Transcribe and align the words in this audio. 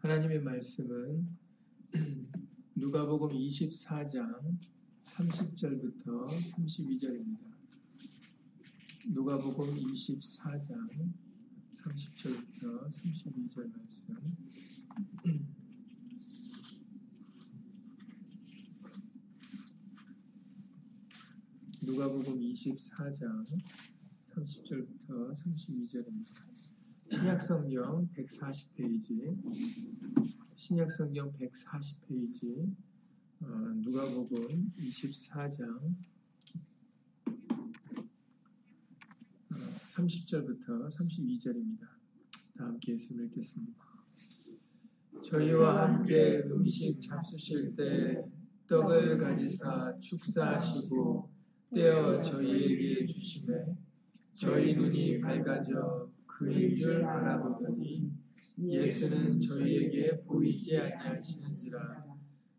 하나님의 0.00 0.40
말씀은 0.42 1.26
누가복음 2.76 3.30
24장 3.30 4.56
30절부터 5.02 6.28
32절입니다. 6.28 7.40
누가복음 9.12 9.74
24장 9.74 11.12
30절부터 11.72 12.88
32절 12.88 13.76
말씀. 13.76 14.14
누가복음 21.82 22.38
24장 22.38 23.44
30절부터 24.22 25.32
32절입니다. 25.32 26.47
신약성경 27.10 28.10
140페이지, 28.14 29.34
신약성경 30.54 31.32
140페이지, 31.32 32.70
어, 33.40 33.46
누가복음 33.76 34.72
24장 34.78 35.94
30절부터 39.86 40.84
어, 40.84 40.88
32절입니다. 40.88 41.80
다 42.58 42.64
함께 42.66 42.92
예수님 42.92 43.24
읽겠습니다. 43.26 43.82
저희와 45.22 45.88
함께 45.88 46.42
음식 46.44 47.00
잡수실 47.00 47.74
때 47.74 48.22
떡을 48.68 49.16
가지사 49.16 49.96
축사하시고 49.98 51.30
떼어 51.74 52.20
저희에게 52.20 53.06
주시매 53.06 53.54
저희 54.34 54.74
눈이 54.76 55.20
밝아져 55.20 56.07
그인 56.38 56.72
줄 56.72 57.04
알아보더니 57.04 58.12
예수는 58.60 59.40
저희에게 59.40 60.20
보이지 60.22 60.78
아니하시는지라. 60.78 62.04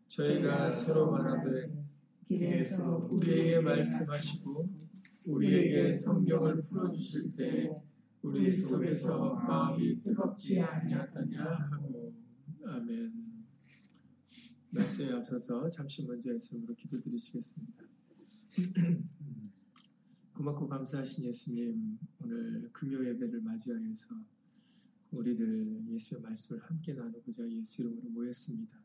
저희가 0.06 0.70
서로 0.70 1.10
말하되 1.10 1.72
길에서 2.28 3.08
우리에게 3.10 3.60
말씀하시고 3.60 4.68
우리에게 5.28 5.90
성경을 5.90 6.60
풀어주실 6.60 7.36
때 7.36 7.70
우리 8.22 8.50
속에서 8.50 9.34
마음이 9.34 10.02
뜨겁지 10.02 10.60
아니하더냐 10.60 11.42
하고. 11.42 12.12
아멘. 12.66 13.12
말씀에 14.72 15.12
앞서서 15.14 15.70
잠시 15.70 16.04
먼저 16.04 16.34
예수님으로 16.34 16.74
기도드리시겠습니다. 16.74 17.84
고맙고 20.40 20.68
감사하신 20.68 21.24
예수님 21.24 21.98
오늘 22.18 22.70
금요 22.72 23.06
예배를 23.10 23.42
맞이하여서 23.42 24.14
우리들 25.10 25.82
예수의 25.90 26.22
말씀을 26.22 26.62
함께 26.62 26.94
나누고자 26.94 27.46
예수 27.50 27.82
이름으로 27.82 28.08
모였습니다. 28.08 28.80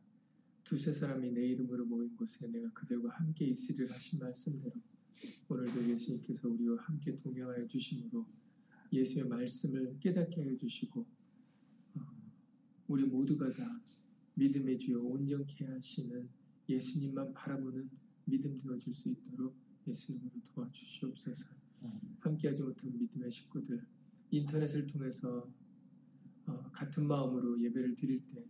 두세 0.65 0.91
사람이 0.91 1.31
내 1.31 1.47
이름으로 1.47 1.85
모인 1.85 2.13
곳에 2.17 2.45
내가 2.47 2.69
그들과 2.73 3.09
함께 3.11 3.45
있으리라 3.45 3.95
하신 3.95 4.19
말씀대로 4.19 4.73
오늘도 5.47 5.89
예수님께서 5.91 6.49
우리와 6.49 6.75
함께 6.81 7.15
동행하여 7.15 7.65
주심으로 7.67 8.25
예수의 8.91 9.25
말씀을 9.25 9.97
깨닫게 10.01 10.43
해 10.43 10.57
주시고 10.57 11.05
어, 11.95 12.01
우리 12.89 13.05
모두가 13.05 13.49
다 13.53 13.81
믿음의 14.33 14.77
주여 14.77 14.99
온전케 14.99 15.67
하시는 15.67 16.27
예수님만 16.67 17.33
바라보는 17.33 17.89
믿음 18.25 18.59
되어질 18.59 18.93
수 18.93 19.07
있도록 19.07 19.64
예수님으로 19.88 20.31
도와주시옵소서. 20.53 21.47
함께하지 22.19 22.64
못한 22.64 22.97
믿음의 22.97 23.30
식구들 23.30 23.86
인터넷을 24.31 24.88
통해서 24.88 25.47
어, 26.47 26.69
같은 26.72 27.08
마음으로 27.08 27.61
예배를 27.61 27.95
드릴 27.95 28.22
때 28.33 28.44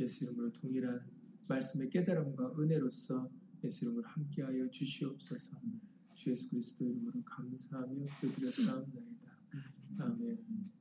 예수 0.00 0.24
이름으로 0.24 0.52
동일한 0.52 1.00
말씀의 1.48 1.90
깨달음과 1.90 2.54
은혜로서 2.58 3.30
예수 3.64 3.84
이름으로 3.84 4.06
함께하여 4.06 4.70
주시옵소서. 4.70 5.56
주 6.14 6.30
예수 6.30 6.50
그리스도 6.50 6.84
이름으로 6.84 7.22
감사하며 7.24 8.06
기도드렸사옵나이다. 8.20 9.38
아멘. 9.98 10.75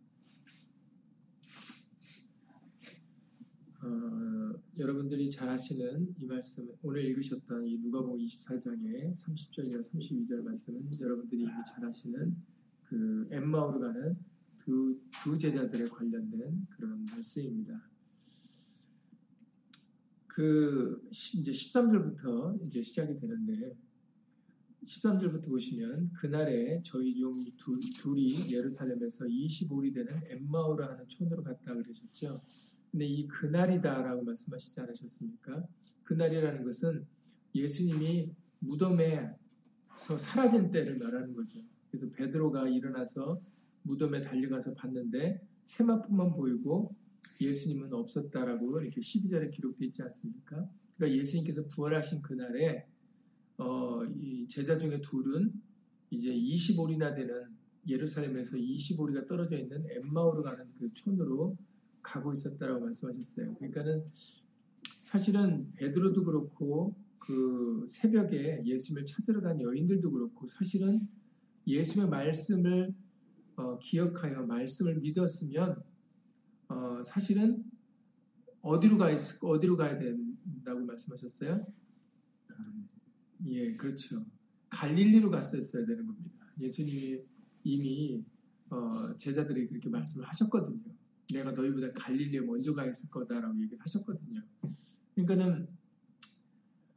어, 3.85 4.59
여러분들이 4.79 5.29
잘 5.29 5.47
아시는 5.47 6.15
이 6.17 6.25
말씀, 6.25 6.67
오늘 6.81 7.05
읽으셨던 7.05 7.67
이 7.67 7.77
누가복음 7.77 8.17
24장의 8.17 9.13
30절이나 9.13 9.79
32절 9.79 10.41
말씀은 10.41 10.99
여러분들이 10.99 11.43
이미 11.43 11.51
잘 11.67 11.85
아시는 11.85 12.35
그 12.85 13.27
엠마오로 13.29 13.79
가는 13.79 14.17
두, 14.57 14.99
두 15.21 15.37
제자들에 15.37 15.87
관련된 15.87 16.65
그런 16.71 17.05
말씀입니다. 17.05 17.79
그 20.25 21.07
이제 21.11 21.51
13절부터 21.51 22.65
이제 22.65 22.81
시작이 22.81 23.19
되는데 23.19 23.77
13절부터 24.83 25.47
보시면 25.47 26.11
그날에 26.13 26.81
저희 26.83 27.13
중 27.13 27.45
둘, 27.57 27.79
둘이 27.97 28.51
예루살렘에서 28.51 29.25
25리 29.25 29.93
되는 29.93 30.11
엠마오라 30.25 30.89
하는 30.89 31.07
촌으로 31.07 31.43
갔다 31.43 31.75
그러셨죠. 31.75 32.41
근데 32.95 33.07
이 33.07 33.27
그날이다라고 33.27 34.23
말씀하시지 34.23 34.79
않으셨습니까? 34.79 35.67
그날이라는 36.03 36.63
것은 36.63 37.05
예수님이 37.53 38.31
무덤에서 38.59 39.35
사라진 40.17 40.71
때를 40.71 40.97
말하는 40.97 41.33
거죠. 41.33 41.59
그래서 41.91 42.09
베드로가 42.09 42.69
일어나서 42.69 43.41
무덤에 43.81 44.21
달려가서 44.21 44.75
봤는데 44.75 45.41
세마뿐만 45.63 46.35
보이고 46.35 46.95
예수님은 47.41 47.91
없었다라고 47.91 48.79
이렇게 48.79 49.01
12절에 49.01 49.51
기록되어 49.51 49.87
있지 49.87 50.01
않습니까? 50.01 50.65
그러니까 50.95 51.19
예수님께서 51.19 51.67
부활하신 51.67 52.21
그날에 52.21 52.85
어, 53.57 54.05
이 54.05 54.47
제자 54.47 54.77
중에 54.77 55.01
둘은 55.01 55.51
이제 56.11 56.33
20오리나 56.33 57.13
되는 57.13 57.43
예루살렘에서 57.89 58.55
20오리가 58.55 59.27
떨어져 59.27 59.57
있는 59.57 59.83
엠마오로 59.89 60.43
가는 60.43 60.65
그 60.79 60.93
촌으로 60.93 61.57
가고 62.05 62.31
있었다라고 62.31 62.85
말씀하셨어요. 62.85 63.55
그러니까는 63.55 64.05
사실은 65.03 65.71
베드로도 65.73 66.23
그렇고 66.23 66.95
그 67.19 67.85
새벽에 67.87 68.61
예수님을 68.63 69.05
찾으러 69.05 69.41
간 69.41 69.59
여인들도 69.59 70.11
그렇고 70.11 70.45
사실은 70.45 71.07
예수님의 71.67 72.09
말씀을 72.09 72.93
어, 73.55 73.79
기억하여 73.79 74.43
말씀을 74.45 74.99
믿었으면 74.99 75.81
어, 76.67 77.01
사실은 77.03 77.63
어디로 78.61 78.97
가 78.97 79.11
있, 79.11 79.19
어디로 79.41 79.77
가야 79.77 79.97
된다고 79.97 80.85
말씀하셨어요? 80.85 81.65
예, 83.45 83.75
그렇죠. 83.75 84.25
갈릴리로 84.69 85.29
갔었어야 85.29 85.85
되는 85.85 86.05
겁니다. 86.05 86.45
예수님이 86.59 87.21
이미 87.63 88.23
어, 88.69 89.15
제자들이 89.17 89.67
그렇게 89.67 89.89
말씀을 89.89 90.27
하셨거든요. 90.27 90.81
내가 91.33 91.51
너희보다 91.51 91.91
갈릴리에 91.93 92.41
먼저 92.41 92.73
가 92.73 92.85
있을 92.85 93.09
거다라고 93.09 93.59
얘기를 93.61 93.79
하셨거든요. 93.81 94.41
그러니까는 95.15 95.67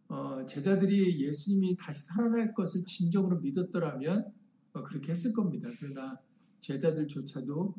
어, 0.09 0.44
제자들이 0.47 1.21
예수님이 1.25 1.77
다시 1.77 2.06
살아날 2.06 2.55
것을 2.55 2.84
진정으로 2.84 3.41
믿었더라면 3.41 4.33
어, 4.72 4.83
그렇게 4.83 5.11
했을 5.11 5.33
겁니다. 5.33 5.69
그러나 5.78 6.19
제자들조차도 6.61 7.75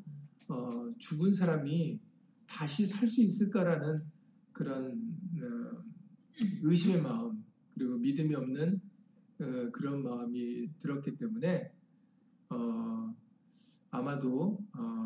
어, 0.48 0.94
죽은 0.98 1.34
사람이 1.34 2.00
다시 2.48 2.86
살 2.86 3.08
수 3.08 3.22
있을까라는 3.22 4.04
그런 4.52 4.92
어, 5.42 5.84
의심의 6.64 7.02
마음 7.02 7.44
그리고 7.74 7.98
믿음이 7.98 8.36
없는 8.36 8.82
어, 9.42 9.72
그런 9.72 10.04
마음이 10.04 10.70
들었기 10.80 11.18
때문에 11.18 11.72
어, 12.50 13.16
아마도 13.92 14.60
어, 14.74 15.00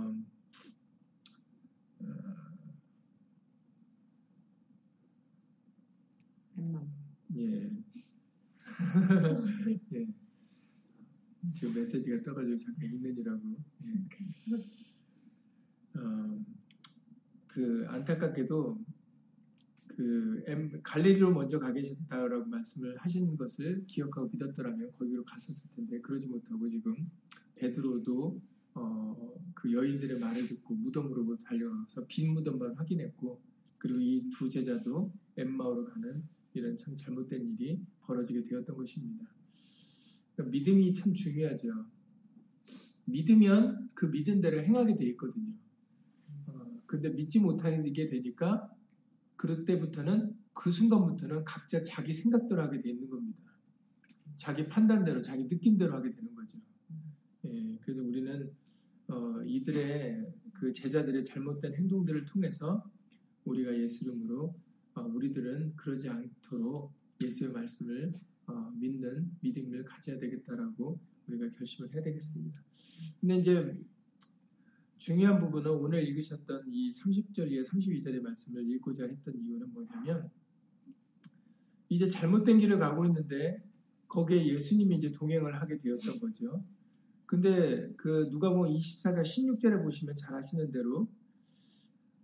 예. 7.35 7.71
예. 9.93 10.07
지금 11.53 11.73
메시지가 11.73 12.21
떠가지고 12.23 12.57
잠깐 12.57 12.85
읽느니라고. 12.85 13.55
예. 13.85 15.99
어, 15.99 16.45
그 17.47 17.85
안타깝게도 17.87 18.83
그 19.87 20.43
엠, 20.47 20.81
갈릴리로 20.81 21.33
먼저 21.33 21.59
가 21.59 21.71
계셨다라고 21.71 22.45
말씀을 22.45 22.97
하신 22.97 23.37
것을 23.37 23.85
기억하고 23.85 24.29
믿었더라면 24.29 24.91
거기로 24.93 25.23
갔었을 25.23 25.69
텐데 25.75 26.01
그러지 26.01 26.27
못하고 26.27 26.67
지금 26.67 26.95
베드로도 27.55 28.41
어, 28.75 29.35
그 29.53 29.71
여인들의 29.71 30.17
말을 30.19 30.47
듣고 30.47 30.73
무덤으로 30.75 31.37
달려가서 31.43 32.05
빈 32.07 32.33
무덤만 32.33 32.73
확인했고 32.75 33.39
그리고 33.79 33.99
이 33.99 34.29
두 34.31 34.49
제자도 34.49 35.13
엠마오로 35.37 35.85
가는 35.85 36.23
이런 36.53 36.77
참 36.77 36.95
잘못된 36.95 37.45
일이 37.53 37.81
벌어지게 38.01 38.41
되었던 38.41 38.75
것입니다. 38.75 39.25
그러니까 40.35 40.51
믿음이 40.51 40.93
참 40.93 41.13
중요하죠. 41.13 41.85
믿으면 43.05 43.89
그 43.95 44.05
믿은 44.05 44.41
대로 44.41 44.61
행하게 44.61 44.95
돼 44.95 45.05
있거든요. 45.09 45.53
어, 46.47 46.81
근데 46.85 47.09
믿지 47.09 47.39
못하게 47.39 47.81
되니까 48.05 48.69
그때부터는 49.35 50.35
그 50.53 50.69
순간부터는 50.69 51.43
각자 51.43 51.83
자기 51.83 52.13
생각대로 52.13 52.61
하게 52.61 52.81
돼 52.81 52.91
있는 52.91 53.09
겁니다. 53.09 53.39
자기 54.35 54.67
판단대로, 54.67 55.19
자기 55.19 55.43
느낌대로 55.45 55.95
하게 55.95 56.11
되는 56.11 56.33
거죠. 56.33 56.59
예, 57.45 57.77
그래서 57.81 58.03
우리는 58.03 58.51
어, 59.07 59.41
이들의 59.45 60.33
그 60.53 60.71
제자들의 60.71 61.23
잘못된 61.25 61.75
행동들을 61.75 62.25
통해서 62.25 62.89
우리가 63.45 63.77
예수 63.77 64.05
이름으로 64.05 64.45
어, 64.45 64.62
우리들은 65.01 65.75
그러지 65.75 66.09
않도록 66.09 66.93
예수의 67.21 67.51
말씀을 67.51 68.13
어, 68.47 68.71
믿는 68.77 69.31
믿음을 69.41 69.83
가져야 69.85 70.19
되겠다라고 70.19 70.99
우리가 71.27 71.49
결심을 71.51 71.93
해야 71.93 72.03
되겠습니다. 72.03 72.61
근데 73.19 73.37
이제 73.37 73.79
중요한 74.97 75.39
부분은 75.39 75.71
오늘 75.71 76.07
읽으셨던 76.07 76.65
이 76.67 76.89
30절 76.91 77.51
이에 77.51 77.61
32절의 77.61 78.21
말씀을 78.21 78.69
읽고자 78.69 79.05
했던 79.05 79.35
이유는 79.37 79.73
뭐냐면 79.73 80.29
이제 81.89 82.05
잘못된 82.05 82.59
길을 82.59 82.79
가고 82.79 83.05
있는데 83.05 83.61
거기에 84.07 84.45
예수님이 84.47 84.97
이제 84.97 85.11
동행을 85.11 85.59
하게 85.59 85.77
되었던 85.77 86.19
거죠. 86.19 86.63
근데 87.25 87.91
그 87.97 88.27
누가복음 88.29 88.73
24장 88.73 89.21
16절에 89.21 89.81
보시면 89.83 90.15
잘 90.15 90.35
아시는 90.35 90.71
대로 90.71 91.07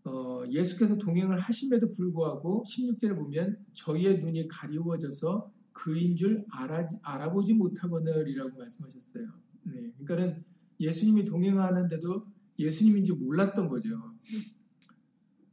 어, 0.10 0.44
예수께서 0.50 0.98
동행을 0.98 1.40
하심에도 1.40 1.92
불구하고 1.92 2.64
16절에 2.68 3.16
보면 3.16 3.58
저희의 3.74 4.20
눈이 4.20 4.48
가리워져서 4.48 5.52
그인 5.72 6.16
줄 6.16 6.46
알아, 6.52 6.90
알아보지 7.04 7.54
못하거늘이라고 7.54 8.58
말씀하셨어요. 8.58 9.28
네, 9.64 9.92
그러니까는 10.00 10.44
예수님이 10.80 11.26
동행하는데도 11.26 12.26
예수님인지 12.58 13.14
몰랐던 13.14 13.70
거죠. 13.70 14.16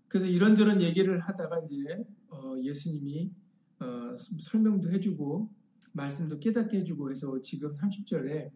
그래서 0.08 0.26
이런저런 0.26 0.81
얘기를 0.81 1.19
하다가 1.20 1.61
이제 1.64 2.05
어, 2.31 2.55
예수님이 2.62 3.31
어, 3.81 4.17
설명도 4.17 4.91
해주고 4.91 5.50
말씀도 5.93 6.38
깨닫게 6.38 6.79
해주고 6.79 7.11
해서 7.11 7.41
지금 7.43 7.73
30절에 7.73 8.50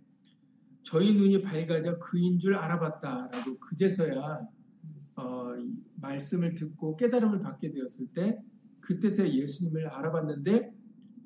저희 0.83 1.15
눈이 1.15 1.43
밝아져 1.43 1.99
그인 1.99 2.39
줄 2.39 2.55
알아봤다라고 2.55 3.59
그제서야 3.59 4.41
어, 5.21 5.55
말씀을 5.97 6.55
듣고 6.55 6.97
깨달음을 6.97 7.41
받게 7.41 7.73
되었을 7.73 8.09
때 8.15 8.41
그때서야 8.81 9.29
예수님을 9.29 9.89
알아봤는데 9.89 10.73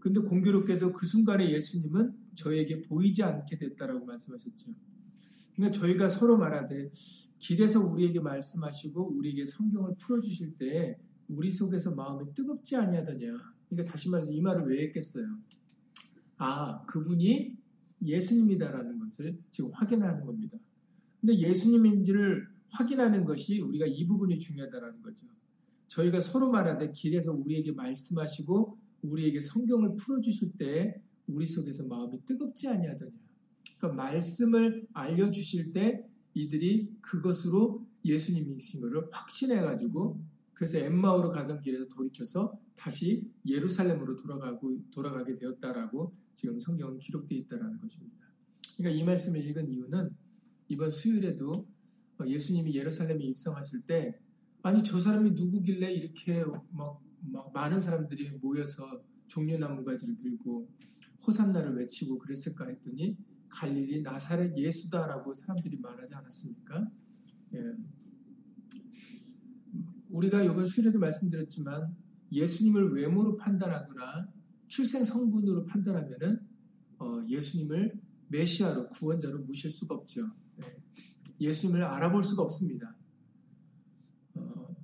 근데 0.00 0.20
공교롭게도 0.20 0.92
그 0.92 1.06
순간에 1.06 1.50
예수님은 1.50 2.12
저에게 2.34 2.82
보이지 2.82 3.22
않게 3.22 3.56
됐다라고 3.58 4.04
말씀하셨죠. 4.04 4.72
그러니까 5.54 5.78
저희가 5.78 6.08
서로 6.08 6.36
말하되 6.36 6.90
길에서 7.38 7.80
우리에게 7.80 8.20
말씀하시고 8.20 9.16
우리에게 9.16 9.44
성경을 9.44 9.94
풀어주실 9.98 10.58
때 10.58 10.98
우리 11.28 11.48
속에서 11.48 11.94
마음이 11.94 12.34
뜨겁지 12.34 12.76
아니하더냐. 12.76 13.38
그러니까 13.68 13.90
다시 13.90 14.10
말해서 14.10 14.32
이 14.32 14.40
말을 14.40 14.66
왜 14.66 14.82
했겠어요? 14.82 15.26
아 16.36 16.84
그분이 16.86 17.56
예수님이다라는 18.02 18.98
것을 18.98 19.38
지금 19.50 19.70
확인하는 19.72 20.26
겁니다. 20.26 20.58
근데 21.20 21.38
예수님인지를 21.38 22.53
확인하는 22.70 23.24
것이 23.24 23.60
우리가 23.60 23.86
이 23.86 24.06
부분이 24.06 24.38
중요하다라는 24.38 25.02
거죠. 25.02 25.26
저희가 25.88 26.20
서로 26.20 26.50
말하되 26.50 26.90
길에서 26.90 27.32
우리에게 27.32 27.72
말씀하시고 27.72 28.78
우리에게 29.02 29.40
성경을 29.40 29.96
풀어주실 29.96 30.52
때 30.58 31.00
우리 31.26 31.46
속에서 31.46 31.84
마음이 31.84 32.24
뜨겁지 32.24 32.68
아니하더냐. 32.68 33.12
그러니까 33.78 34.02
말씀을 34.02 34.86
알려주실 34.92 35.72
때 35.72 36.04
이들이 36.34 36.90
그것으로 37.00 37.86
예수님이신 38.04 38.80
것을 38.80 39.08
확신해가지고 39.10 40.20
그래서 40.54 40.78
엠마오로 40.78 41.30
가던 41.30 41.60
길에서 41.60 41.86
돌이켜서 41.88 42.58
다시 42.76 43.28
예루살렘으로 43.46 44.16
돌아가고 44.16 44.78
돌아가게 44.90 45.36
되었다라고 45.36 46.14
지금 46.34 46.58
성경은 46.58 46.98
기록되어 46.98 47.38
있다라는 47.38 47.80
것입니다. 47.80 48.16
그러니까 48.76 49.00
이 49.00 49.04
말씀을 49.04 49.44
읽은 49.46 49.70
이유는 49.70 50.10
이번 50.68 50.90
수요일에도 50.90 51.66
예수님이 52.26 52.74
예루살렘에 52.74 53.24
입성하실 53.24 53.82
때 53.82 54.18
아니 54.62 54.82
저 54.82 54.98
사람이 54.98 55.32
누구길래 55.32 55.92
이렇게 55.92 56.44
막, 56.70 57.00
막 57.20 57.52
많은 57.52 57.80
사람들이 57.80 58.30
모여서 58.40 59.02
종려나무 59.26 59.84
가지를 59.84 60.16
들고 60.16 60.68
호산나를 61.26 61.76
외치고 61.76 62.18
그랬을까 62.18 62.66
했더니 62.68 63.16
갈릴리 63.48 64.02
나사렛 64.02 64.56
예수다라고 64.56 65.34
사람들이 65.34 65.78
말하지 65.78 66.14
않았습니까? 66.14 66.90
예. 67.54 67.58
우리가 70.10 70.42
이번 70.42 70.66
수요일에도 70.66 70.98
말씀드렸지만 70.98 71.94
예수님을 72.32 72.94
외모로 72.94 73.36
판단하거나 73.36 74.28
출생 74.68 75.04
성분으로 75.04 75.66
판단하면은 75.66 76.40
어, 76.98 77.22
예수님을 77.28 77.92
메시아로 78.28 78.88
구원자로 78.88 79.40
모실 79.40 79.70
수가 79.70 79.94
없죠. 79.94 80.30
예. 80.62 80.76
예수님을 81.40 81.82
알아볼 81.82 82.22
수가 82.22 82.42
없습니다. 82.42 82.96
어, 84.34 84.76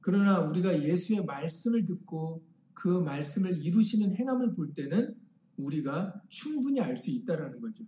그러나 0.00 0.40
우리가 0.40 0.82
예수의 0.82 1.24
말씀을 1.24 1.84
듣고 1.84 2.44
그 2.74 2.88
말씀을 2.88 3.64
이루시는 3.64 4.14
행함을 4.14 4.54
볼 4.54 4.72
때는 4.72 5.14
우리가 5.56 6.22
충분히 6.28 6.80
알 6.80 6.96
수 6.96 7.10
있다라는 7.10 7.60
거죠. 7.60 7.84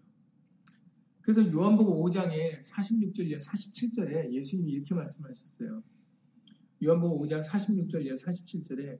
그래서 1.20 1.52
요한복음 1.52 1.94
5장에 1.94 2.60
46절 2.60 3.30
에 3.30 3.36
47절에 3.36 4.32
예수님이 4.32 4.72
이렇게 4.72 4.94
말씀하셨어요. 4.94 5.82
요한복음 6.82 7.24
5장 7.24 7.42
46절 7.44 8.06
에 8.06 8.14
47절에 8.14 8.98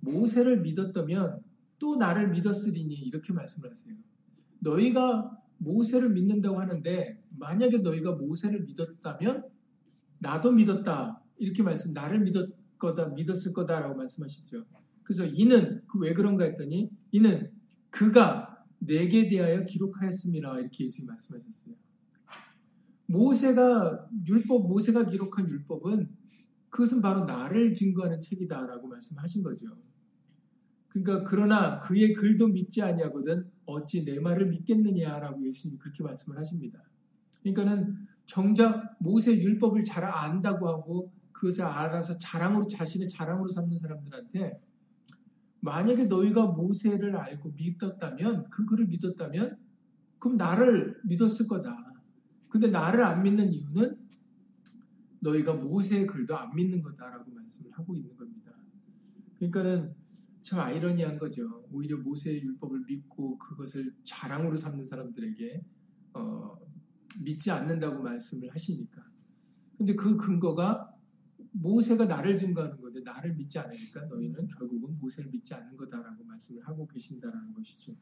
모세를 0.00 0.60
믿었다면 0.60 1.40
또 1.78 1.96
나를 1.96 2.30
믿었으리니 2.30 2.94
이렇게 2.94 3.32
말씀을 3.32 3.70
하세요. 3.70 3.96
너희가 4.58 5.30
모세를 5.58 6.10
믿는다고 6.10 6.60
하는데 6.60 7.21
만약에 7.42 7.78
너희가 7.78 8.12
모세를 8.12 8.62
믿었다면 8.62 9.44
나도 10.20 10.52
믿었다 10.52 11.20
이렇게 11.38 11.62
말씀 11.64 11.92
나를 11.92 12.20
믿었 12.20 12.48
거다 12.78 13.08
믿었을 13.08 13.52
거다라고 13.52 13.96
말씀하시죠. 13.96 14.64
그래서 15.02 15.26
이는 15.26 15.82
그 15.88 15.98
왜 15.98 16.14
그런가 16.14 16.44
했더니 16.44 16.90
이는 17.10 17.50
그가 17.90 18.64
내게 18.78 19.28
대하여 19.28 19.64
기록하였습니다. 19.64 20.60
이렇게 20.60 20.84
예수님이 20.84 21.08
말씀하셨어요. 21.08 21.74
모세가 23.06 24.08
율법 24.26 24.68
모세가 24.68 25.06
기록한 25.06 25.48
율법은 25.48 26.08
그것은 26.70 27.02
바로 27.02 27.24
나를 27.24 27.74
증거하는 27.74 28.20
책이다라고 28.20 28.88
말씀하신 28.88 29.42
거죠. 29.42 29.66
그러니까 30.88 31.28
그러나 31.28 31.80
그의 31.80 32.14
글도 32.14 32.48
믿지 32.48 32.82
아니하거든 32.82 33.50
어찌 33.66 34.04
내 34.04 34.18
말을 34.18 34.48
믿겠느냐라고 34.48 35.44
예수님이 35.46 35.78
그렇게 35.78 36.02
말씀을 36.02 36.38
하십니다. 36.38 36.82
그러니까는 37.42 38.06
정작 38.24 38.96
모세 38.98 39.36
율법을 39.36 39.84
잘 39.84 40.04
안다고 40.04 40.68
하고 40.68 41.12
그것을 41.32 41.64
알아서 41.64 42.16
자랑으로 42.16 42.66
자신의 42.66 43.08
자랑으로 43.08 43.50
삼는 43.50 43.78
사람들한테 43.78 44.60
만약에 45.60 46.04
너희가 46.04 46.46
모세를 46.46 47.16
알고 47.16 47.52
믿었다면 47.56 48.50
그 48.50 48.64
글을 48.64 48.86
믿었다면 48.86 49.58
그럼 50.18 50.36
나를 50.36 51.00
믿었을 51.04 51.46
거다. 51.46 51.76
근데 52.48 52.68
나를 52.68 53.02
안 53.04 53.22
믿는 53.22 53.52
이유는 53.52 53.96
너희가 55.20 55.54
모세의 55.54 56.06
글도 56.06 56.36
안 56.36 56.54
믿는 56.54 56.82
거다라고 56.82 57.30
말씀을 57.30 57.70
하고 57.72 57.94
있는 57.94 58.16
겁니다. 58.16 58.52
그러니까는 59.36 59.94
참 60.42 60.58
아이러니한 60.60 61.18
거죠. 61.18 61.64
오히려 61.70 61.96
모세의 61.96 62.42
율법을 62.42 62.84
믿고 62.86 63.38
그것을 63.38 63.94
자랑으로 64.02 64.56
삼는 64.56 64.84
사람들에게 64.84 65.64
어, 66.14 66.56
믿지 67.22 67.50
않는다고 67.50 68.02
말씀을 68.02 68.52
하시니까. 68.52 69.02
근데 69.76 69.94
그 69.94 70.16
근거가 70.16 70.92
모세가 71.52 72.06
나를 72.06 72.36
증거하는 72.36 72.80
건데 72.80 73.00
나를 73.00 73.34
믿지 73.34 73.58
않으니까 73.58 74.06
너희는 74.06 74.48
결국은 74.48 74.98
모세를 74.98 75.30
믿지 75.30 75.54
않는 75.54 75.76
거다라고 75.76 76.24
말씀을 76.24 76.66
하고 76.66 76.86
계신다라는 76.86 77.52
것이죠. 77.52 77.94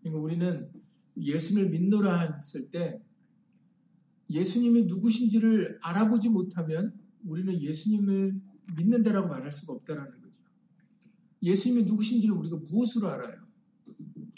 그러니까 0.00 0.22
우리는 0.22 0.70
예수님을 1.16 1.70
믿노라 1.70 2.34
했을 2.34 2.70
때 2.70 3.00
예수님이 4.28 4.86
누구신지를 4.86 5.78
알아보지 5.82 6.30
못하면 6.30 6.98
우리는 7.24 7.60
예수님을 7.60 8.40
믿는다라고 8.76 9.28
말할 9.28 9.52
수가 9.52 9.74
없다라는 9.74 10.20
거죠. 10.22 10.42
예수님이 11.42 11.84
누구신지를 11.84 12.34
우리가 12.34 12.56
무엇으로 12.56 13.08
알아요? 13.08 13.41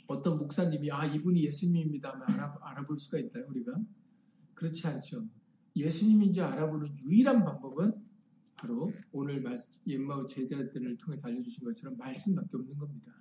어떤 0.07 0.39
목사님이 0.39 0.91
아 0.91 1.07
이분이 1.07 1.45
예수님입니다 1.45 2.21
알아, 2.27 2.59
알아볼 2.61 2.99
수가 2.99 3.19
있나요 3.19 3.47
우리가? 3.49 3.79
그렇지 4.55 4.87
않죠. 4.87 5.27
예수님인지 5.77 6.41
알아보는 6.41 6.97
유일한 6.99 7.45
방법은 7.45 7.93
바로 8.55 8.93
오늘 9.13 9.45
옛마을 9.87 10.27
제자들을 10.27 10.97
통해서 10.97 11.29
알려주신 11.29 11.65
것처럼 11.65 11.97
말씀밖에 11.99 12.57
없는 12.57 12.79
겁니다. 12.79 13.13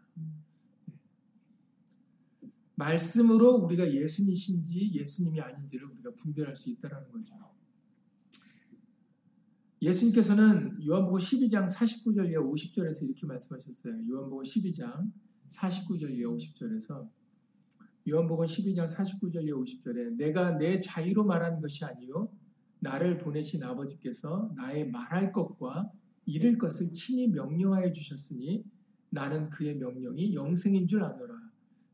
말씀으로 2.76 3.56
우리가 3.56 3.92
예수님이신지 3.92 4.92
예수님이 4.94 5.42
아닌지를 5.42 5.88
우리가 5.88 6.12
분별할 6.16 6.56
수 6.56 6.70
있다는 6.70 7.12
거죠. 7.12 7.36
예수님께서는 9.82 10.86
요한복음 10.88 11.20
12장 11.20 11.68
49절 11.68 12.32
이하 12.32 12.42
50절에서 12.42 13.04
이렇게 13.04 13.26
말씀하셨어요. 13.26 14.08
요한복음 14.08 14.44
12장 14.44 15.12
49절 15.50 16.12
이하 16.18 16.30
50절에서 16.30 17.08
요한복음 18.10 18.46
12장 18.46 18.86
49절 18.88 19.48
이하 19.48 19.56
50절에 19.58 20.16
내가 20.18 20.58
내 20.58 20.80
자유로 20.80 21.24
말하는 21.24 21.62
것이 21.62 21.86
아니요 21.86 22.30
나를 22.80 23.18
보내신 23.18 23.64
아버지께서 23.64 24.52
나의 24.56 24.90
말할 24.90 25.32
것과 25.32 25.90
이를 26.26 26.58
것을 26.58 26.92
친히 26.92 27.28
명령하여 27.28 27.92
주셨으니 27.92 28.64
나는 29.10 29.50
그의 29.50 29.76
명령이 29.76 30.34
영생인 30.34 30.88
줄 30.88 31.04
아노라. 31.04 31.36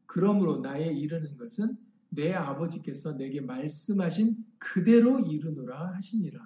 그러므로 0.05 0.61
나의 0.61 0.97
이르는 0.97 1.37
것은 1.37 1.77
내 2.09 2.33
아버지께서 2.33 3.13
내게 3.13 3.41
말씀하신 3.41 4.43
그대로 4.57 5.19
이르노라 5.19 5.93
하시니라. 5.95 6.39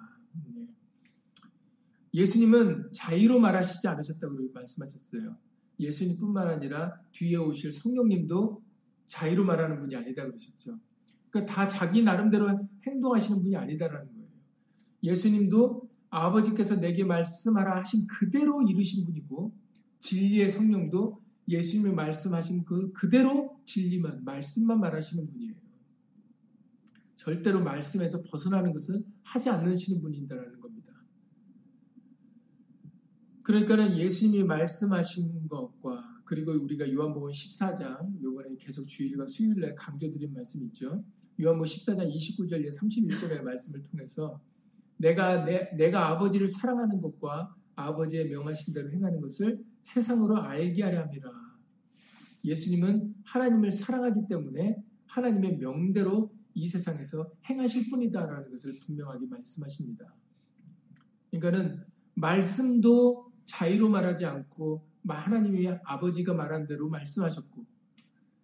네. 0.44 0.66
예수님은 2.12 2.90
자유로 2.92 3.40
말하시지 3.40 3.88
않으셨다고 3.88 4.36
말씀하셨어요. 4.52 5.36
예수님뿐만 5.78 6.48
아니라 6.48 6.94
뒤에 7.12 7.36
오실 7.36 7.72
성령님도 7.72 8.62
자유로 9.06 9.44
말하는 9.44 9.80
분이 9.80 9.94
아니다 9.96 10.24
그러셨죠. 10.24 10.78
그러니까 11.30 11.52
다 11.52 11.66
자기 11.66 12.02
나름대로 12.02 12.48
행동하시는 12.86 13.42
분이 13.42 13.56
아니다라는 13.56 14.06
거예요. 14.06 14.28
예수님도 15.02 15.88
아버지께서 16.10 16.76
내게 16.76 17.04
말씀하라 17.04 17.78
하신 17.80 18.06
그대로 18.06 18.62
이루신 18.62 19.04
분이고 19.04 19.52
진리의 19.98 20.48
성령도 20.48 21.20
예수님이 21.48 21.92
말씀하신 21.92 22.64
그 22.64 22.92
그대로 22.92 23.58
진리만 23.64 24.24
말씀만 24.24 24.80
말하시는 24.80 25.26
분이에요. 25.26 25.54
절대로 27.16 27.62
말씀에서 27.62 28.22
벗어나는 28.22 28.72
것을 28.72 29.02
하지 29.22 29.50
않으시는 29.50 30.02
분인다라는 30.02 30.60
겁니다. 30.60 30.63
그러니까는 33.44 33.98
예수님이 33.98 34.44
말씀하신 34.44 35.48
것과 35.48 36.22
그리고 36.24 36.52
우리가 36.52 36.90
요한복음 36.90 37.28
14장 37.28 38.22
요번에 38.22 38.56
계속 38.58 38.84
주일과 38.86 39.26
수요일에 39.26 39.74
강조드린 39.74 40.32
말씀 40.32 40.62
있죠. 40.64 41.04
요한복음 41.40 41.64
14장 41.64 42.10
29절에 42.10 42.74
31절의 42.74 43.42
말씀을 43.42 43.82
통해서 43.82 44.40
내가 44.96 45.44
내, 45.44 45.70
내가 45.76 46.08
아버지를 46.08 46.48
사랑하는 46.48 47.02
것과 47.02 47.54
아버지의 47.76 48.30
명하신 48.30 48.72
대로 48.72 48.90
행하는 48.90 49.20
것을 49.20 49.62
세상으로 49.82 50.38
알게 50.40 50.82
하려 50.82 51.02
함이라. 51.02 51.30
예수님은 52.44 53.14
하나님을 53.24 53.70
사랑하기 53.70 54.22
때문에 54.28 54.82
하나님의 55.06 55.58
명대로 55.58 56.32
이 56.54 56.66
세상에서 56.66 57.30
행하실 57.50 57.90
뿐이다라는 57.90 58.50
것을 58.50 58.78
분명하게 58.86 59.26
말씀하십니다. 59.26 60.14
그러니까는 61.30 61.84
말씀도 62.14 63.33
자유로 63.44 63.88
말하지 63.88 64.26
않고 64.26 64.86
하나님이 65.06 65.68
아버지가 65.84 66.34
말한 66.34 66.66
대로 66.66 66.88
말씀하셨고 66.88 67.64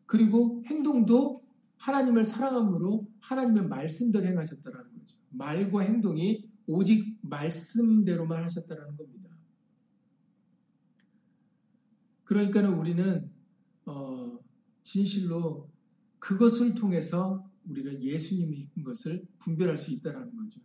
그리고 0.07 0.62
행동도 0.66 1.42
하나님을 1.76 2.25
사랑함으로 2.25 3.09
하나님의 3.21 3.69
말씀대로 3.69 4.26
행하셨다라는 4.26 4.92
거죠. 4.99 5.16
말과 5.30 5.80
행동이 5.80 6.50
오직 6.66 7.16
말씀대로만 7.23 8.42
하셨다라는 8.42 8.97
겁니다. 8.97 9.30
그러니까는 12.25 12.75
우리는 12.75 13.30
어, 13.87 14.38
진실로 14.83 15.69
그것을 16.19 16.75
통해서 16.75 17.49
우리는 17.69 18.02
예수님인 18.02 18.69
것을 18.85 19.26
분별할 19.38 19.78
수 19.78 19.90
있다라는 19.90 20.37
거죠. 20.37 20.61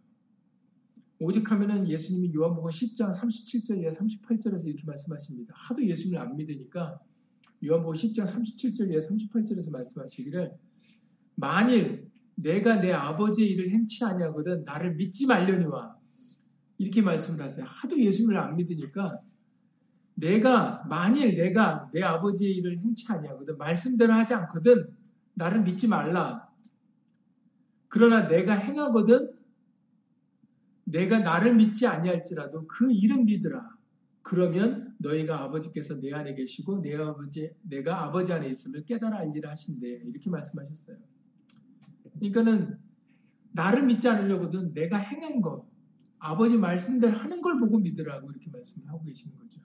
오직 1.20 1.50
하면은 1.50 1.88
예수님이 1.88 2.34
요한복음 2.34 2.70
10장 2.70 3.14
37절에 3.14 3.88
38절에서 3.90 4.68
이렇게 4.68 4.84
말씀하십니다. 4.86 5.54
하도 5.56 5.84
예수님을 5.84 6.20
안 6.22 6.36
믿으니까 6.36 7.00
요한복음 7.66 7.94
10장 7.94 8.24
37절에 8.24 9.00
38절에서 9.00 9.72
말씀하시기를 9.72 10.52
만일 11.36 12.10
내가 12.36 12.82
내 12.82 12.92
아버지의 12.92 13.50
일을 13.52 13.70
행치 13.70 14.04
아니하거든 14.04 14.66
나를 14.66 14.96
믿지 14.96 15.26
말려니와 15.26 15.96
이렇게 16.78 17.02
말씀을 17.02 17.42
하세요. 17.42 17.66
하도 17.66 17.98
예수님을 17.98 18.38
안 18.38 18.58
믿으니까 18.58 19.22
내가 20.16 20.84
만일 20.90 21.36
내가 21.36 21.90
내 21.94 22.02
아버지의 22.02 22.56
일을 22.58 22.80
행치 22.80 23.06
아니하거든 23.10 23.58
말씀대로 23.58 24.14
하지 24.14 24.34
않거든 24.34 24.90
나를 25.34 25.64
믿지 25.64 25.88
말라. 25.88 26.50
그러나 27.88 28.28
내가 28.28 28.54
행하거든 28.54 29.35
내가 30.96 31.20
나를 31.20 31.56
믿지 31.56 31.86
아니할지라도 31.86 32.68
그 32.68 32.90
일은 32.90 33.26
믿으라. 33.26 33.62
그러면 34.22 34.96
너희가 35.00 35.42
아버지께서 35.44 35.96
내 35.96 36.14
안에 36.14 36.34
계시고 36.36 36.82
내 36.82 36.96
아버지 36.96 37.52
내가 37.64 38.06
아버지 38.06 38.32
안에 38.32 38.48
있음을 38.48 38.86
깨달아 38.86 39.18
알리라 39.20 39.52
하신대 39.52 39.88
이렇게 40.06 40.30
말씀하셨어요. 40.30 40.98
그러니까는 42.14 42.80
나를 43.52 43.84
믿지 43.84 44.08
않으려거든 44.08 44.74
내가 44.74 44.98
행한 44.98 45.42
것 45.42 45.68
아버지 46.18 46.56
말씀대로 46.56 47.18
하는 47.18 47.42
걸 47.42 47.60
보고 47.60 47.78
믿으라고 47.78 48.32
이렇게 48.32 48.50
말씀을 48.50 48.88
하고 48.88 49.04
계시는 49.04 49.36
거죠. 49.38 49.62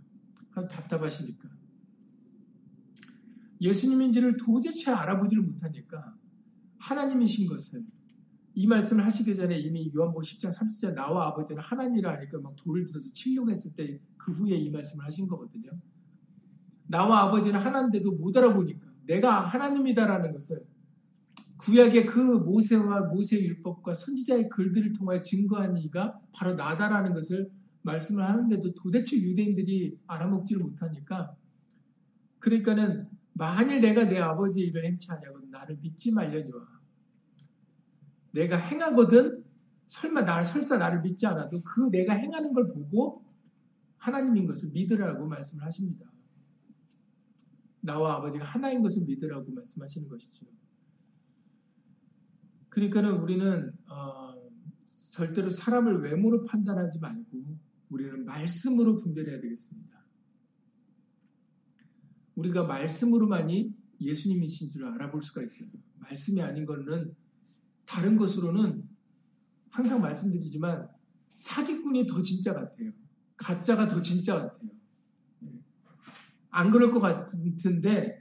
답답하시니까. 0.69 1.49
예수님인지를 3.61 4.37
도대체 4.37 4.91
알아보지를 4.91 5.45
못하니까 5.45 6.17
하나님이신 6.81 7.47
것을 7.47 7.85
이 8.55 8.67
말씀을 8.67 9.05
하시기 9.05 9.35
전에 9.37 9.57
이미 9.57 9.91
요한복음 9.95 10.23
10장 10.23 10.55
30절 10.55 10.95
나와 10.95 11.29
아버지는 11.29 11.63
하나님이라 11.63 12.13
하니까 12.15 12.39
막 12.41 12.55
돌을 12.57 12.85
들어서 12.87 13.11
치려고 13.13 13.51
했을 13.51 13.73
때 13.73 14.01
그 14.21 14.33
후에 14.33 14.57
이 14.57 14.71
말씀을 14.71 15.05
하신 15.07 15.27
거거든요. 15.27 15.71
나와 16.87 17.23
아버지는 17.23 17.59
하나인데도 17.59 18.13
못 18.13 18.37
알아보니까 18.37 18.87
내가 19.07 19.41
하나님이다라는 19.41 20.33
것을 20.33 20.65
구약의 21.59 22.07
그 22.07 22.19
모세와 22.19 23.09
모세의 23.09 23.45
율법과 23.45 23.95
선지자의 23.95 24.49
글들을 24.49 24.93
통하여 24.95 25.21
증거한 25.21 25.77
이가 25.79 26.19
바로 26.33 26.55
나다라는 26.55 27.13
것을 27.15 27.51
말씀을 27.83 28.25
하는데도 28.29 28.75
도대체 28.75 29.17
유대인들이 29.17 29.99
알아먹지를 30.07 30.63
못하니까 30.63 31.35
그러니까는 32.39 33.09
만일 33.33 33.81
내가 33.81 34.05
내 34.05 34.19
아버지의 34.19 34.69
일을 34.69 34.85
행치 34.85 35.09
하냐고 35.11 35.41
나를 35.51 35.79
믿지 35.81 36.13
말려니와 36.13 36.80
내가 38.33 38.57
행하거든 38.57 39.45
설마 39.87 40.23
나 40.23 40.43
설사 40.43 40.79
나를 40.79 41.03
믿지 41.03 41.27
않아도 41.27 41.61
그 41.65 41.91
내가 41.91 42.15
행하는 42.15 42.53
걸 42.53 42.69
보고 42.69 43.25
하나님인 43.97 44.47
것을 44.47 44.71
믿으라고 44.71 45.27
말씀을 45.27 45.65
하십니다. 45.65 46.11
나와 47.81 48.17
아버지가 48.17 48.45
하나인 48.45 48.83
것을 48.83 49.05
믿으라고 49.05 49.51
말씀하시는 49.53 50.09
것이죠. 50.09 50.47
그러니까는 52.69 53.19
우리는 53.19 53.73
어, 53.89 54.35
절대로 55.11 55.51
사람을 55.51 56.03
외모로 56.03 56.45
판단하지 56.45 57.01
말고 57.01 57.59
우리는 57.89 58.25
말씀으로 58.25 58.97
분별해야 58.97 59.41
되겠습니다. 59.41 60.01
우리가 62.37 62.65
말씀으로만이 62.65 63.75
예수님이신 64.01 64.71
줄 64.71 64.87
알아볼 64.87 65.21
수가 65.21 65.43
있어요. 65.43 65.69
말씀이 65.99 66.41
아닌 66.41 66.65
거는 66.65 67.15
다른 67.91 68.17
것으로는 68.17 68.89
항상 69.71 70.01
말씀드리지만 70.01 70.89
사기꾼이 71.35 72.07
더 72.07 72.23
진짜 72.23 72.55
같아요. 72.55 72.93
가짜가 73.37 73.89
더 73.89 74.01
진짜 74.01 74.37
같아요. 74.37 74.71
네. 75.41 75.51
안 76.51 76.71
그럴 76.71 76.93
것 76.93 77.01
같은데 77.01 78.21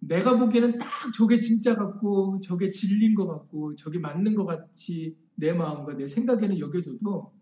내가 0.00 0.36
보기에는 0.36 0.78
딱 0.78 0.90
저게 1.14 1.38
진짜 1.38 1.76
같고 1.76 2.40
저게 2.40 2.68
진리인 2.68 3.14
것 3.14 3.28
같고 3.28 3.76
저게 3.76 4.00
맞는 4.00 4.34
것 4.34 4.44
같이 4.44 5.16
내 5.36 5.52
마음과 5.52 5.94
내 5.94 6.08
생각에는 6.08 6.58
여겨져도 6.58 7.32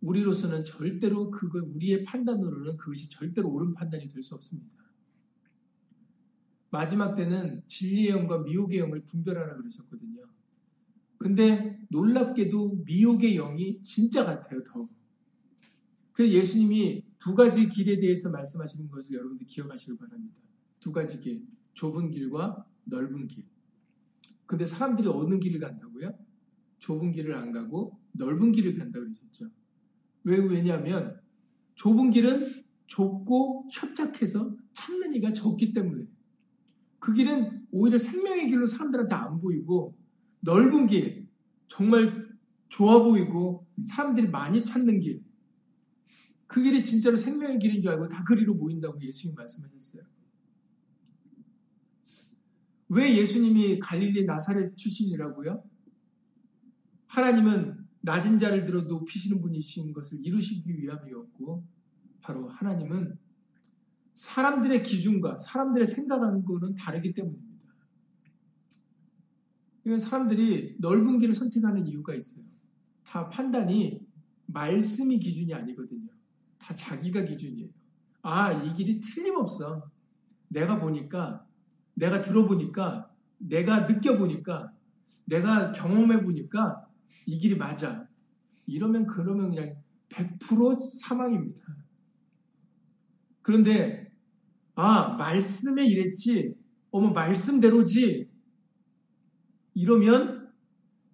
우리로서는 0.00 0.64
절대로 0.64 1.30
그거 1.30 1.60
우리의 1.62 2.02
판단으로는 2.02 2.76
그것이 2.76 3.08
절대로 3.08 3.50
옳은 3.50 3.74
판단이 3.74 4.08
될 4.08 4.20
수 4.20 4.34
없습니다. 4.34 4.81
마지막 6.72 7.14
때는 7.14 7.62
진리의 7.66 8.08
영과 8.08 8.38
미혹의 8.38 8.78
영을 8.78 9.04
분별하라 9.04 9.56
그러셨거든요. 9.56 10.22
근데 11.18 11.78
놀랍게도 11.90 12.84
미혹의 12.86 13.34
영이 13.34 13.82
진짜 13.82 14.24
같아요, 14.24 14.62
더. 14.64 14.88
그래서 16.12 16.32
예수님이 16.32 17.04
두 17.18 17.34
가지 17.34 17.68
길에 17.68 18.00
대해서 18.00 18.30
말씀하시는 18.30 18.90
것을 18.90 19.14
여러분들 19.14 19.46
기억하시길 19.46 19.98
바랍니다. 19.98 20.40
두 20.80 20.92
가지 20.92 21.20
길. 21.20 21.46
좁은 21.74 22.08
길과 22.08 22.66
넓은 22.84 23.26
길. 23.26 23.44
근데 24.46 24.64
사람들이 24.64 25.08
어느 25.08 25.38
길을 25.38 25.60
간다고요? 25.60 26.18
좁은 26.78 27.12
길을 27.12 27.34
안 27.34 27.52
가고 27.52 28.00
넓은 28.12 28.50
길을 28.50 28.78
간다고 28.78 29.04
그러셨죠. 29.04 29.50
왜, 30.24 30.38
왜냐하면 30.38 31.20
좁은 31.74 32.10
길은 32.10 32.50
좁고 32.86 33.68
협착해서 33.70 34.56
찾는 34.72 35.14
이가 35.14 35.34
적기 35.34 35.72
때문에. 35.74 36.06
그 37.02 37.12
길은 37.12 37.66
오히려 37.72 37.98
생명의 37.98 38.46
길로 38.46 38.64
사람들한테 38.64 39.12
안 39.12 39.40
보이고 39.40 39.98
넓은 40.38 40.86
길, 40.86 41.28
정말 41.66 42.28
좋아 42.68 43.02
보이고 43.02 43.66
사람들이 43.82 44.28
많이 44.28 44.64
찾는 44.64 45.00
길. 45.00 45.20
그 46.46 46.62
길이 46.62 46.84
진짜로 46.84 47.16
생명의 47.16 47.58
길인 47.58 47.82
줄 47.82 47.90
알고 47.90 48.08
다 48.08 48.22
그리로 48.22 48.54
모인다고 48.54 49.00
예수님 49.02 49.34
말씀하셨어요. 49.34 50.04
왜 52.90 53.16
예수님이 53.16 53.80
갈릴리 53.80 54.24
나사렛 54.24 54.76
출신이라고요? 54.76 55.64
하나님은 57.08 57.84
낮은 58.02 58.38
자를 58.38 58.64
들어 58.64 58.82
높이시는 58.82 59.40
분이신 59.40 59.92
것을 59.92 60.24
이루시기 60.24 60.78
위함이었고 60.78 61.66
바로 62.20 62.48
하나님은 62.48 63.18
사람들의 64.14 64.82
기준과 64.82 65.38
사람들의 65.38 65.86
생각하는 65.86 66.44
거는 66.44 66.74
다르기 66.74 67.12
때문입니다. 67.14 67.52
사람들이 69.98 70.76
넓은 70.78 71.18
길을 71.18 71.34
선택하는 71.34 71.86
이유가 71.86 72.14
있어요. 72.14 72.44
다 73.04 73.28
판단이 73.28 74.00
말씀이 74.46 75.18
기준이 75.18 75.54
아니거든요. 75.54 76.08
다 76.58 76.74
자기가 76.74 77.24
기준이에요. 77.24 77.68
아, 78.22 78.52
이 78.52 78.74
길이 78.74 79.00
틀림없어. 79.00 79.90
내가 80.48 80.78
보니까, 80.78 81.44
내가 81.94 82.20
들어보니까, 82.20 83.10
내가 83.38 83.86
느껴보니까, 83.86 84.72
내가 85.24 85.72
경험해보니까 85.72 86.86
이 87.26 87.38
길이 87.38 87.56
맞아. 87.56 88.06
이러면 88.66 89.06
그러면 89.06 89.50
그냥 89.50 89.76
100% 90.08 90.80
사망입니다. 91.00 91.81
그런데 93.42 94.10
아 94.74 95.16
말씀에 95.16 95.84
이랬지? 95.84 96.54
어머 96.90 97.10
말씀대로지? 97.10 98.30
이러면 99.74 100.50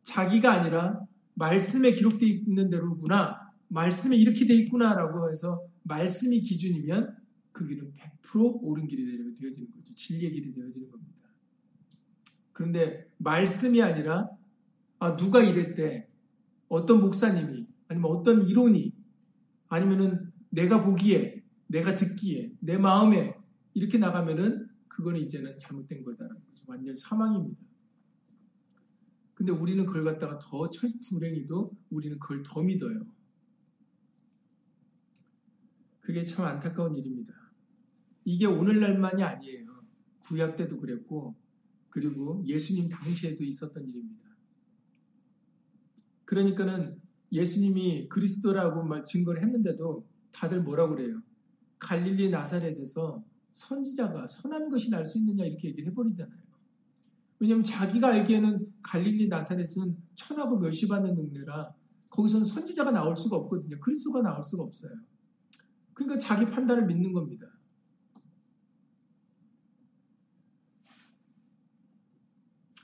자기가 0.03 0.53
아니라 0.53 1.01
말씀에 1.35 1.93
기록되어 1.93 2.29
있는 2.29 2.71
대로구나. 2.71 3.49
말씀에 3.69 4.17
이렇게 4.17 4.47
돼 4.47 4.55
있구나라고 4.55 5.31
해서 5.31 5.63
말씀이 5.83 6.41
기준이면 6.41 7.17
그 7.53 7.67
길은 7.67 7.93
100% 8.23 8.61
옳은 8.63 8.87
길이 8.87 9.07
되어지는 9.07 9.71
거죠. 9.73 9.95
진리의 9.95 10.33
길이 10.33 10.55
되어지는 10.55 10.91
겁니다. 10.91 11.29
그런데 12.53 13.07
말씀이 13.19 13.83
아니라 13.83 14.29
아 14.99 15.17
누가 15.17 15.43
이랬대? 15.43 16.09
어떤 16.69 17.01
목사님이? 17.01 17.67
아니면 17.89 18.11
어떤 18.11 18.43
이론이? 18.43 18.93
아니면은 19.69 20.33
내가 20.51 20.83
보기에 20.85 21.38
내가 21.69 21.95
듣기에 21.95 22.53
내 22.61 22.77
마음에 22.77 23.35
이렇게 23.75 23.99
나가면은 23.99 24.69
그거는 24.89 25.21
이제는 25.21 25.59
잘못된 25.59 26.03
거다라는 26.03 26.41
거죠. 26.45 26.65
완전 26.67 26.95
사망입니다. 26.95 27.61
근데 29.35 29.53
우리는 29.53 29.87
그걸 29.87 30.05
갖다가 30.05 30.39
더 30.41 30.69
불행히도 31.11 31.71
우리는 31.91 32.19
그걸 32.19 32.43
더 32.43 32.61
믿어요. 32.61 33.07
그게 36.01 36.25
참 36.25 36.47
안타까운 36.47 36.97
일입니다. 36.97 37.35
이게 38.25 38.47
오늘날만이 38.47 39.23
아니에요. 39.23 39.85
구약 40.21 40.57
때도 40.57 40.81
그랬고 40.81 41.37
그리고 41.91 42.43
예수님 42.47 42.89
당시에도 42.89 43.45
있었던 43.45 43.87
일입니다. 43.87 44.29
그러니까는 46.25 47.01
예수님이 47.31 48.09
그리스도라고 48.09 48.83
말 48.83 49.05
증거를 49.05 49.43
했는데도 49.43 50.07
다들 50.33 50.63
뭐라고 50.63 50.97
그래요? 50.97 51.23
갈릴리 51.79 52.31
나사렛에서 52.31 53.25
선지자가 53.53 54.27
선한 54.27 54.69
것이 54.71 54.91
날 54.91 55.05
수 55.05 55.19
있느냐 55.19 55.45
이렇게 55.45 55.69
얘기를 55.69 55.91
해버리잖아요. 55.91 56.39
왜냐하면 57.41 57.65
자기가 57.65 58.09
알기에는 58.09 58.73
갈릴리 58.83 59.29
나사렛은 59.29 59.97
천하고 60.15 60.59
멸시받는 60.59 61.15
동네라 61.15 61.75
거기서는 62.11 62.45
선지자가 62.45 62.91
나올 62.91 63.15
수가 63.15 63.37
없거든요. 63.37 63.79
그리스도가 63.81 64.23
나올 64.23 64.43
수가 64.43 64.65
없어요. 64.65 64.93
그러니까 65.95 66.19
자기 66.19 66.47
판단을 66.47 66.87
믿는 66.87 67.13
겁니다. 67.13 67.47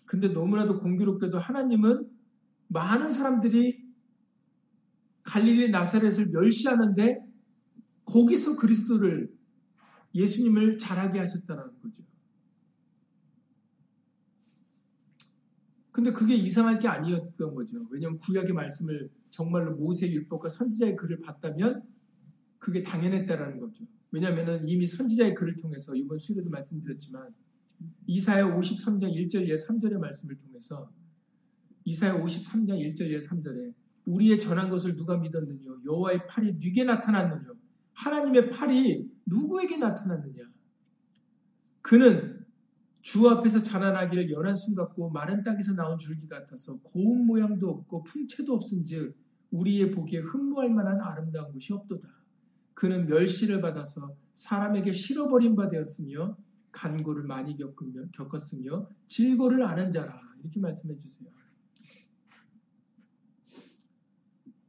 근데 0.07 0.28
너무나도 0.28 0.80
공교롭게도 0.80 1.38
하나님은 1.38 2.09
많은 2.68 3.11
사람들이 3.11 3.83
갈릴리 5.24 5.70
나사렛을 5.70 6.28
멸시하는데 6.30 7.34
거기서 8.04 8.56
그리스도를 8.56 9.32
예수님을 10.14 10.78
잘하게 10.78 11.18
하셨다는 11.18 11.80
거죠. 11.82 12.02
근데 15.90 16.12
그게 16.12 16.34
이상할 16.34 16.80
게 16.80 16.88
아니었던 16.88 17.54
거죠. 17.54 17.86
왜냐하면 17.90 18.18
구약의 18.18 18.52
말씀을 18.52 19.10
정말로 19.30 19.76
모세 19.76 20.10
율법과 20.10 20.48
선지자의 20.48 20.96
글을 20.96 21.20
봤다면 21.20 21.82
그게 22.58 22.82
당연했다라는 22.82 23.60
거죠. 23.60 23.84
왜냐하면 24.10 24.68
이미 24.68 24.86
선지자의 24.86 25.34
글을 25.34 25.56
통해서 25.56 25.94
이번 25.94 26.18
수요일에도 26.18 26.50
말씀드렸지만 26.50 27.32
이사야 28.06 28.56
53장 28.56 29.12
1절 29.12 29.48
예 29.48 29.54
3절의 29.54 29.98
말씀을 29.98 30.36
통해서 30.36 30.90
이사야 31.84 32.20
53장 32.20 32.78
1절 32.80 33.10
예 33.10 33.18
3절에 33.18 33.74
우리의 34.06 34.38
전한 34.38 34.70
것을 34.70 34.96
누가 34.96 35.16
믿었느냐 35.16 35.80
여호와의 35.84 36.26
팔이 36.26 36.54
누게 36.54 36.84
나타났느냐 36.84 37.52
하나님의 37.94 38.50
팔이 38.50 39.11
누구에게 39.26 39.76
나타났느냐 39.76 40.44
그는 41.83 42.44
주 43.04 43.28
앞에서 43.28 43.61
자라나기를 43.61 44.30
연한 44.30 44.57
순 44.57 44.74
같고 44.74 45.11
마른 45.11 45.42
땅에서 45.42 45.74
나온 45.74 45.98
줄기 45.98 46.26
같아서 46.26 46.78
고운 46.78 47.26
모양도 47.26 47.68
없고 47.68 48.04
풍채도 48.04 48.54
없은즉 48.54 49.14
우리의 49.50 49.90
보기에 49.90 50.20
흠모할 50.20 50.70
만한 50.70 51.02
아름다운 51.02 51.52
것이 51.52 51.74
없도다. 51.74 52.09
그는 52.72 53.07
멸시를 53.07 53.61
받아서 53.61 54.16
사람에게 54.33 54.90
실어버린 54.92 55.54
바 55.54 55.68
되었으며 55.68 56.37
간고를 56.72 57.24
많이 57.24 57.57
겪었으며 58.12 58.88
질고를 59.07 59.62
아는 59.62 59.92
자라 59.92 60.18
이렇게 60.40 60.59
말씀해 60.59 60.96
주세요. 60.96 61.28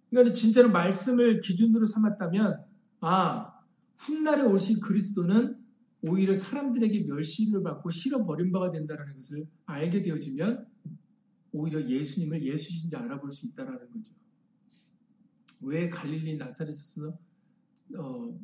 그러니까 0.10 0.34
진짜로 0.34 0.70
말씀을 0.72 1.40
기준으로 1.40 1.86
삼았다면 1.86 2.66
아 3.02 3.54
훗날에 3.98 4.44
오신 4.44 4.80
그리스도는 4.80 5.64
오히려 6.02 6.34
사람들에게 6.34 7.06
멸시를 7.06 7.64
받고 7.64 7.90
실어 7.90 8.26
버린 8.26 8.52
바가 8.52 8.72
된다는 8.72 9.16
것을 9.16 9.48
알게 9.66 10.04
되어지면 10.04 10.68
오히려 11.52 11.82
예수님을 11.88 12.44
예수신지 12.44 12.96
알아볼 12.96 13.32
수 13.32 13.48
있다는 13.48 13.80
거죠. 13.90 14.14
왜 15.62 15.90
갈릴리 15.90 16.38
나사렛에서 16.38 17.18
어, 17.98 18.40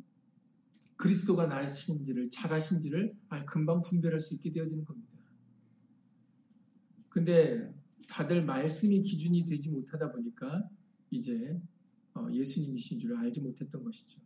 그리스도가 0.96 1.46
나신지를 1.46 2.30
잘하신지를 2.30 3.14
금방 3.46 3.82
분별할 3.82 4.18
수 4.18 4.34
있게 4.34 4.50
되어지는 4.52 4.84
겁니다. 4.84 5.12
근데 7.08 7.70
다들 8.08 8.44
말씀이 8.44 9.00
기준이 9.00 9.44
되지 9.44 9.68
못하다 9.68 10.12
보니까 10.12 10.68
이제 11.10 11.60
어, 12.14 12.28
예수님이신 12.30 12.98
줄 12.98 13.16
알지 13.16 13.40
못했던 13.40 13.82
것이죠. 13.84 14.20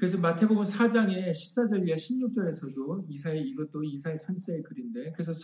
그래서 0.00 0.16
마태복음 0.16 0.62
4장의 0.62 1.30
14절과 1.30 1.92
16절에서도 1.92 3.04
이사의 3.10 3.46
이것도 3.48 3.84
이사의 3.84 4.16
선지자의 4.16 4.62
글인데 4.62 5.12
그래서 5.12 5.34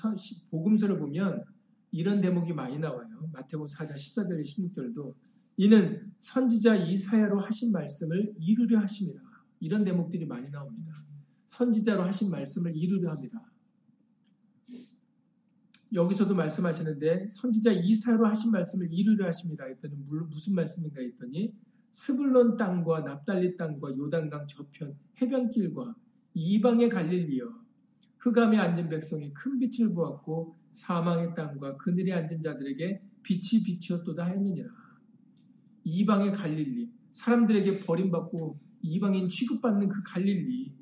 복음서를 0.51 0.99
보면 0.99 1.45
이런 1.91 2.23
대목이 2.23 2.55
많이 2.55 2.79
나와요. 2.79 3.29
마태복음 3.35 3.67
4장 3.67 3.93
14절에 3.93 4.43
16절도 4.43 5.13
이는 5.59 6.11
선지자 6.17 6.77
이사야로 6.77 7.39
하신 7.43 7.71
말씀을 7.71 8.33
이루려 8.41 8.79
하심이라. 8.79 9.21
이런 9.61 9.85
대목들이 9.85 10.25
많이 10.25 10.49
나옵니다. 10.49 11.05
선지자로 11.45 12.05
하신 12.05 12.31
말씀을 12.31 12.75
이루려 12.75 13.11
합니다. 13.11 13.45
여기서도 15.93 16.35
말씀하시는데 16.35 17.29
선지자 17.29 17.73
이사로 17.73 18.27
하신 18.27 18.53
말씀을 18.53 18.91
이루려 18.91 19.27
하십니다. 19.27 19.67
했더니 19.67 19.97
무슨 20.31 20.55
말씀인가 20.55 21.03
했더니 21.03 21.53
스불론 21.91 22.57
땅과 22.57 23.01
납달리 23.01 23.57
땅과 23.57 23.97
요단강 23.97 24.47
저편 24.47 24.97
해변길과 25.21 25.95
이방의 26.35 26.89
갈릴리여 26.89 27.67
흑암에 28.19 28.59
앉은 28.59 28.89
백성이 28.89 29.33
큰 29.33 29.59
빛을 29.59 29.95
보았고 29.95 30.57
사망의 30.73 31.35
땅과 31.35 31.77
그늘에 31.77 32.13
앉은 32.13 32.41
자들에게 32.41 33.03
빛이 33.23 33.63
비추었도다 33.65 34.25
했느니라. 34.25 34.69
이방의 35.85 36.33
갈릴리 36.33 36.91
사람들에게 37.11 37.81
버림받고 37.81 38.59
이방인 38.83 39.29
취급받는 39.29 39.89
그 39.89 40.03
갈릴리 40.03 40.75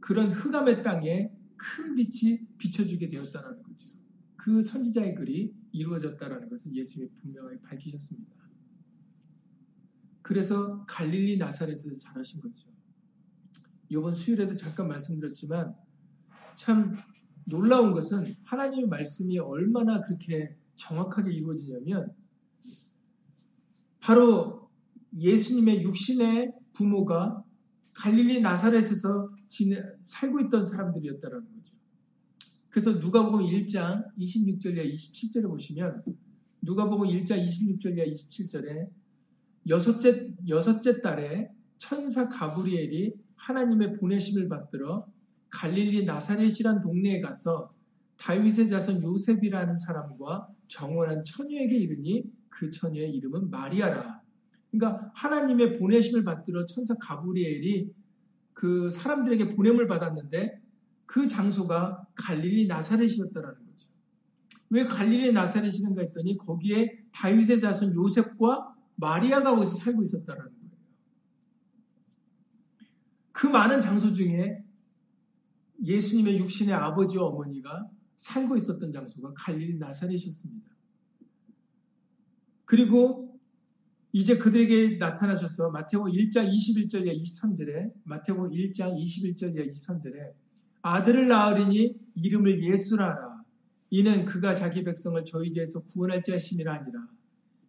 그런 0.00 0.30
흑암의 0.30 0.82
땅에 0.82 1.30
큰 1.56 1.94
빛이 1.94 2.40
비춰주게 2.58 3.08
되었다는 3.08 3.62
거죠. 3.62 3.88
그 4.36 4.60
선지자의 4.60 5.14
글이 5.14 5.54
이루어졌다는 5.72 6.48
것을 6.48 6.74
예수님이 6.74 7.10
분명하게 7.16 7.60
밝히셨습니다. 7.62 8.43
그래서 10.24 10.82
갈릴리 10.86 11.36
나사렛에서 11.36 11.92
잘하신 11.92 12.40
거죠. 12.40 12.70
이번 13.90 14.14
수요일에도 14.14 14.54
잠깐 14.54 14.88
말씀드렸지만 14.88 15.74
참 16.56 16.96
놀라운 17.44 17.92
것은 17.92 18.34
하나님의 18.44 18.88
말씀이 18.88 19.38
얼마나 19.38 20.00
그렇게 20.00 20.56
정확하게 20.76 21.30
이루어지냐면 21.30 22.14
바로 24.00 24.70
예수님의 25.14 25.82
육신의 25.82 26.52
부모가 26.72 27.44
갈릴리 27.92 28.40
나사렛에서 28.40 29.30
지내, 29.46 29.82
살고 30.00 30.40
있던 30.40 30.64
사람들이었다는 30.64 31.54
거죠. 31.54 31.76
그래서 32.70 32.92
누가복음 32.92 33.40
1장 33.40 34.06
26절이나 34.16 34.90
27절에 34.90 35.46
보시면 35.48 36.02
누가복음 36.62 37.08
1장 37.08 37.46
26절이나 37.46 38.10
27절에 38.10 39.03
여섯째 39.68 40.28
여섯째 40.48 41.00
달에 41.00 41.50
천사 41.78 42.28
가브리엘이 42.28 43.14
하나님의 43.36 43.96
보내심을 43.98 44.48
받들어 44.48 45.06
갈릴리 45.50 46.04
나사렛이란 46.04 46.82
동네에 46.82 47.20
가서 47.20 47.72
다윗의 48.16 48.68
자손 48.68 49.02
요셉이라는 49.02 49.76
사람과 49.76 50.48
정원한 50.66 51.22
처녀에게 51.24 51.76
이르니 51.76 52.24
그 52.48 52.70
처녀의 52.70 53.10
이름은 53.10 53.50
마리아라. 53.50 54.22
그러니까 54.70 55.10
하나님의 55.14 55.78
보내심을 55.78 56.24
받들어 56.24 56.64
천사 56.66 56.94
가브리엘이 56.94 57.92
그 58.52 58.88
사람들에게 58.90 59.54
보냄을 59.54 59.86
받았는데 59.86 60.60
그 61.06 61.28
장소가 61.28 62.06
갈릴리 62.14 62.66
나사렛이었다라는 62.66 63.66
거죠. 63.66 63.88
왜 64.70 64.84
갈릴리 64.84 65.32
나사렛이는가 65.32 66.02
했더니 66.02 66.36
거기에 66.38 66.98
다윗의 67.12 67.60
자손 67.60 67.94
요셉과 67.94 68.73
마리아가 68.96 69.54
거기서 69.54 69.74
살고 69.74 70.02
있었다라는 70.02 70.50
거예요. 70.50 70.70
그 73.32 73.46
많은 73.46 73.80
장소 73.80 74.12
중에 74.12 74.62
예수님의 75.82 76.38
육신의 76.38 76.74
아버지와 76.74 77.24
어머니가 77.26 77.88
살고 78.14 78.56
있었던 78.56 78.92
장소가 78.92 79.32
갈릴리 79.36 79.78
나사렛이었습니다. 79.78 80.70
그리고 82.64 83.38
이제 84.12 84.38
그들에게 84.38 84.98
나타나셔서 84.98 85.70
마태복음 85.70 86.12
1장 86.12 86.48
21절에 86.48 87.18
23절에 87.18 87.92
마태복음 88.04 88.50
1장 88.50 88.96
21절에 88.96 89.68
23절에 89.68 90.32
아들을 90.82 91.26
낳으리니 91.26 91.98
이름을 92.14 92.62
예수라라 92.62 93.42
이는 93.90 94.24
그가 94.24 94.54
자기 94.54 94.84
백성을 94.84 95.22
저희 95.24 95.50
죄에서 95.50 95.80
구원할 95.80 96.22
자 96.22 96.34
하심이라 96.34 96.72
아니라 96.72 97.08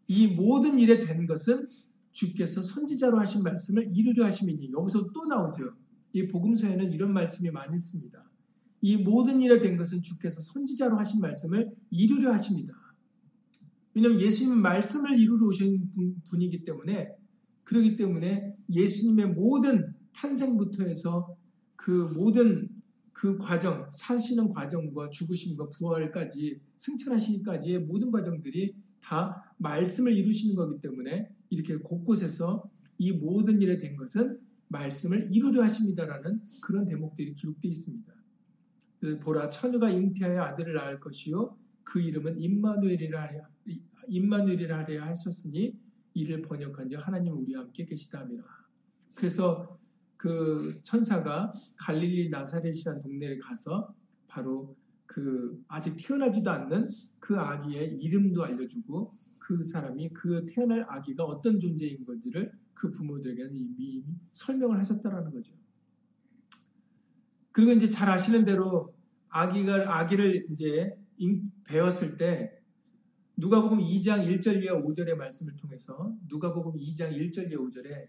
이 0.08 0.28
모든 0.28 0.80
일에 0.80 1.00
된 1.00 1.26
것은 1.26 1.68
주께서 2.12 2.62
선지자로 2.62 3.20
하신 3.20 3.44
말씀을 3.44 3.92
이루려 3.96 4.26
하심이니 4.26 4.72
여기서 4.72 5.12
또 5.14 5.26
나오죠. 5.26 5.74
이 6.14 6.28
복음서에는 6.28 6.94
이런 6.94 7.14
말씀이 7.14 7.52
많이 7.52 7.76
있습니다. 7.76 8.24
이 8.82 8.98
모든 8.98 9.42
일에 9.42 9.60
된 9.60 9.78
것은 9.78 10.02
주께서 10.02 10.40
선지자로 10.40 10.98
하신 10.98 11.20
말씀을 11.20 11.72
이루려 11.90 12.32
하십니다. 12.32 12.74
왜냐하면 13.94 14.22
예수님은 14.22 14.62
말씀을 14.62 15.18
이루러 15.18 15.48
오신 15.48 15.92
분이기 16.30 16.64
때문에 16.66 17.10
그러기 17.64 17.96
때문에 17.96 18.56
예수님의 18.70 19.30
모든 19.30 19.94
탄생부터 20.14 20.84
해서 20.84 21.36
그 21.76 21.92
모든 21.92 22.70
그 23.12 23.38
과정, 23.38 23.90
사시는 23.92 24.52
과정과 24.52 25.10
죽으심과 25.10 25.70
부활까지 25.70 26.60
승천하시기까지의 26.78 27.80
모든 27.80 28.12
과정들이 28.12 28.76
다 29.06 29.54
말씀을 29.58 30.14
이루시는 30.14 30.56
거기 30.56 30.82
때문에 30.82 31.30
이렇게 31.52 31.78
곳곳에서 31.78 32.70
이 32.98 33.12
모든 33.12 33.62
일에 33.62 33.78
된 33.78 33.96
것은 33.96 34.40
말씀을 34.68 35.30
이루려 35.32 35.64
하십니다라는 35.64 36.42
그런 36.64 36.86
대목들이 36.86 37.34
기록되어 37.34 37.70
있습니다. 37.70 38.14
보라 39.22 39.50
처녀가 39.50 39.92
잉태하여 39.92 40.42
아들을 40.42 40.74
낳을 40.74 41.00
것이요 41.00 41.56
그 41.84 42.02
이름은 42.02 42.42
임마누엘이라 42.42 43.22
하랴 43.22 43.50
임마누엘이라 44.08 44.80
하랴 44.80 45.06
하셨으니 45.08 45.78
이를 46.16 46.42
번역한 46.42 46.90
자 46.90 47.00
하나님 47.00 47.34
우리와 47.34 47.62
함께 47.62 47.86
계시다미라. 47.86 48.44
그래서 49.16 49.78
그 50.18 50.80
천사가 50.82 51.52
갈릴리 51.78 52.30
나사렛이라는 52.30 53.02
동네에 53.04 53.38
가서 53.38 53.94
바로 54.28 54.76
그 55.06 55.64
아직 55.68 55.96
태어나지도 55.98 56.50
않는 56.50 56.90
그 57.20 57.38
아기의 57.38 57.98
이름도 57.98 58.44
알려주고 58.44 59.14
그 59.40 59.62
사람이 59.62 60.10
그 60.14 60.46
태어날 60.48 60.86
아기가 60.88 61.24
어떤 61.24 61.60
존재인 61.60 62.04
건지를 62.04 62.52
그 62.74 62.92
부모들에게는 62.92 63.56
이미 63.56 64.04
설명을 64.32 64.80
하셨다라는 64.80 65.32
거죠. 65.32 65.54
그리고 67.52 67.72
이제 67.72 67.90
잘 67.90 68.10
아시는 68.10 68.44
대로 68.44 68.94
아기가 69.30 70.00
아기를 70.00 70.48
이제 70.52 70.98
배웠을 71.64 72.18
때 72.18 72.60
누가복음 73.38 73.80
2장 73.80 74.26
1절 74.28 74.64
이하 74.64 74.76
5절의 74.76 75.16
말씀을 75.16 75.56
통해서 75.56 76.14
누가복음 76.28 76.80
2장 76.80 77.12
1절 77.12 77.52
이하 77.52 77.62
5절에 77.62 78.08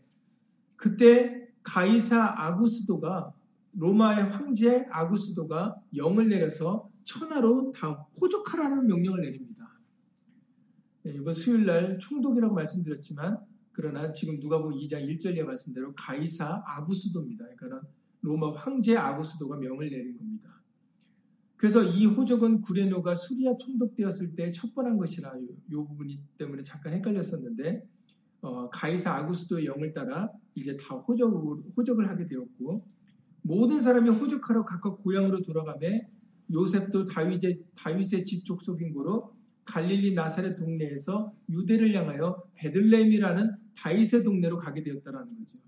그때 0.76 1.48
가이사 1.62 2.34
아구스도가 2.36 3.34
로마의 3.76 4.30
황제 4.30 4.86
아구스도가 4.90 5.76
영을 5.96 6.28
내려서 6.28 6.90
천하로 7.04 7.72
다 7.72 8.06
호족하라는 8.20 8.86
명령을 8.86 9.20
내립니다. 9.20 9.78
네, 11.02 11.12
이번 11.14 11.34
수요일 11.34 11.66
날 11.66 11.98
총독이라고 11.98 12.54
말씀드렸지만 12.54 13.38
그러나 13.72 14.12
지금 14.12 14.40
누가복음 14.40 14.76
2장 14.78 15.06
1절 15.06 15.36
이하 15.36 15.46
말씀대로 15.46 15.92
가이사 15.94 16.64
아구스도입니다. 16.66 17.44
그러니까 17.56 17.86
로마 18.22 18.50
황제 18.52 18.96
아구스도가 18.96 19.58
명을 19.58 19.90
내린 19.90 20.16
겁니다. 20.16 20.62
그래서 21.56 21.84
이 21.84 22.06
호적은 22.06 22.62
구레노가 22.62 23.14
수리아 23.14 23.56
총독되었을 23.56 24.34
때 24.34 24.50
첩번한 24.50 24.96
것이라 24.96 25.34
이 25.38 25.74
부분이 25.74 26.20
때문에 26.38 26.62
잠깐 26.62 26.94
헷갈렸었는데 26.94 27.86
어, 28.40 28.68
가이사 28.70 29.14
아구스도의 29.16 29.66
영을 29.66 29.92
따라 29.92 30.30
이제 30.54 30.76
다 30.76 30.96
호적을, 30.96 31.62
호적을 31.76 32.08
하게 32.08 32.26
되었고 32.26 32.95
모든 33.46 33.80
사람이 33.80 34.10
호적하러 34.10 34.64
각각 34.64 35.02
고향으로 35.04 35.42
돌아가매 35.42 36.08
요셉도 36.52 37.04
다윗의, 37.04 37.62
다윗의 37.76 38.24
집 38.24 38.44
족속인 38.44 38.92
고로 38.92 39.36
갈릴리 39.64 40.14
나사렛 40.14 40.56
동네에서 40.56 41.32
유대를 41.48 41.94
향하여 41.94 42.42
베들레헴이라는 42.54 43.56
다윗의 43.76 44.24
동네로 44.24 44.58
가게 44.58 44.82
되었다라는 44.82 45.38
거죠. 45.38 45.58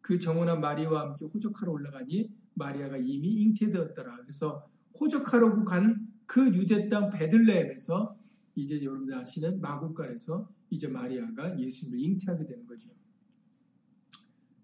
그 0.00 0.18
정원한 0.18 0.60
마리아와 0.60 1.02
함께 1.02 1.26
호적하러 1.26 1.70
올라가니 1.70 2.30
마리아가 2.54 2.96
이미 2.96 3.42
잉태되었더라. 3.42 4.16
그래서 4.22 4.66
호적하려고 4.98 5.64
간그 5.64 6.48
유대 6.54 6.88
땅 6.88 7.10
베들레헴에서 7.10 8.16
이제 8.54 8.82
여러분들 8.82 9.14
아시는 9.14 9.60
마국간에서 9.60 10.48
이제 10.70 10.88
마리아가 10.88 11.58
예수님을 11.58 12.00
잉태하게 12.00 12.46
되는 12.46 12.66
거죠. 12.66 12.88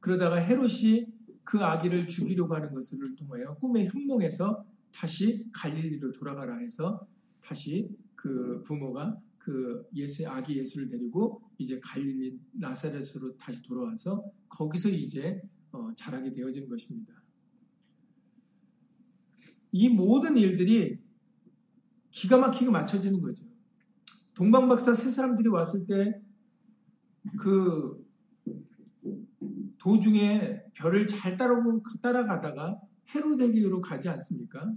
그러다가 0.01 0.37
헤롯이 0.37 1.14
그 1.45 1.59
아기를 1.63 2.07
죽이려고 2.07 2.55
하는 2.55 2.73
것을 2.73 3.15
통하여 3.17 3.55
꿈의 3.57 3.89
현몽에서 3.89 4.65
다시 4.93 5.47
갈릴리로 5.53 6.13
돌아가라 6.13 6.57
해서 6.59 7.07
다시 7.41 7.89
그 8.15 8.63
부모가 8.65 9.19
그 9.39 9.87
예수 9.95 10.27
아기 10.27 10.57
예수를 10.59 10.89
데리고 10.89 11.43
이제 11.59 11.79
갈릴리 11.81 12.39
나사렛으로 12.53 13.37
다시 13.37 13.63
돌아와서 13.63 14.25
거기서 14.49 14.89
이제 14.89 15.43
어, 15.73 15.93
자라게 15.95 16.33
되어진 16.33 16.69
것입니다. 16.69 17.13
이 19.73 19.89
모든 19.89 20.37
일들이 20.37 20.99
기가 22.11 22.39
막히게 22.39 22.71
맞춰지는 22.71 23.21
거죠. 23.21 23.45
동방박사 24.35 24.95
세 24.95 25.11
사람들이 25.11 25.49
왔을 25.49 25.87
때 25.87 26.25
그 27.39 28.04
도중에 29.85 30.63
별을 30.73 31.07
잘 31.07 31.37
따라고 31.37 31.83
따라가다가 32.01 32.81
헤로데기로 33.15 33.83
가지 33.83 34.09
않습니까? 34.09 34.73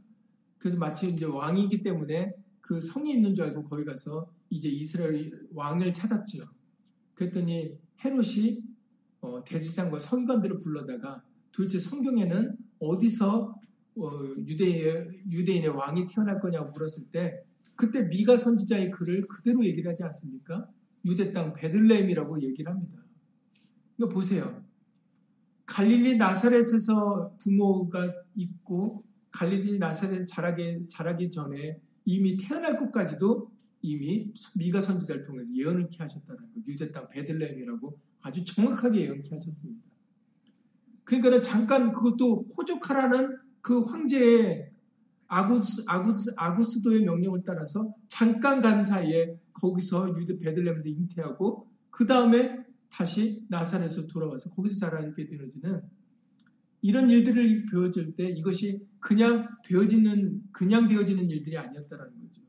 그래서 0.58 0.78
마치 0.78 1.10
이제 1.10 1.24
왕이기 1.24 1.82
때문에 1.82 2.34
그 2.60 2.82
성이 2.82 3.14
있는 3.14 3.34
줄 3.34 3.46
알고 3.46 3.64
거기 3.64 3.86
가서 3.86 4.30
이제 4.50 4.68
이스라엘 4.68 5.32
왕을 5.54 5.94
찾았죠. 5.94 6.44
그랬더니 7.14 7.78
헤롯이 8.04 8.60
어, 9.22 9.42
대지상과 9.46 9.98
서기관들을 9.98 10.60
불러다가 10.60 11.24
도대체 11.54 11.80
성경에는 11.80 12.58
어디서 12.80 13.56
어, 13.96 14.10
유대의, 14.46 15.08
유대인의 15.32 15.70
왕이 15.70 16.06
태어날 16.08 16.42
거냐고 16.42 16.72
물었을 16.72 17.06
때 17.12 17.42
그때 17.76 18.02
미가 18.02 18.36
선지자의 18.36 18.92
글을 18.92 19.28
그대로 19.28 19.64
얘기를 19.64 19.90
하지 19.90 20.04
않습니까? 20.04 20.68
유대 21.06 21.32
땅 21.32 21.54
베들레헴이라고 21.54 22.42
얘기를 22.42 22.70
합니다. 22.70 23.02
이거 23.98 24.10
보세요. 24.10 24.67
갈릴리 25.68 26.18
나사렛에서 26.18 27.36
부모가 27.40 28.12
있고 28.36 29.04
갈릴리 29.32 29.78
나사렛에서 29.78 30.26
자라기, 30.26 30.88
자라기 30.88 31.30
전에 31.30 31.80
이미 32.06 32.38
태어날 32.38 32.78
것까지도 32.78 33.52
이미 33.82 34.34
미가 34.56 34.82
선지자를 34.82 35.24
통해서 35.24 35.54
예언을 35.54 35.90
하셨다는 35.96 36.42
거. 36.42 36.48
유대 36.68 36.92
땅 36.92 37.08
베들레헴이라고 37.10 37.98
아주 38.22 38.44
정확하게 38.44 39.02
예언케 39.02 39.30
하셨습니다. 39.30 39.82
그러니까 41.04 41.42
잠깐 41.42 41.94
그것도 41.94 42.48
호족하라는 42.58 43.38
그 43.62 43.82
황제의 43.82 44.72
아구스, 45.28 45.84
아구스, 45.86 46.34
아구스도의 46.36 47.02
명령을 47.04 47.44
따라서 47.46 47.94
잠깐 48.08 48.62
간 48.62 48.84
사이에 48.84 49.38
거기서 49.54 50.18
유대 50.18 50.38
베들렘에서 50.38 50.88
잉태하고 50.88 51.68
그 51.90 52.06
다음에 52.06 52.67
다시 52.90 53.44
나사렛에서 53.50 54.08
돌아와서 54.08 54.50
거기서 54.50 54.78
자라게 54.78 55.26
되어지는 55.28 55.82
이런 56.82 57.10
일들을 57.10 57.66
보여줄 57.72 58.16
때 58.16 58.30
이것이 58.30 58.88
그냥 59.00 59.48
되어지는 59.64 60.44
그냥 60.52 60.88
되어지는 60.88 61.30
일들이 61.30 61.58
아니었다라는 61.58 62.20
거죠. 62.22 62.42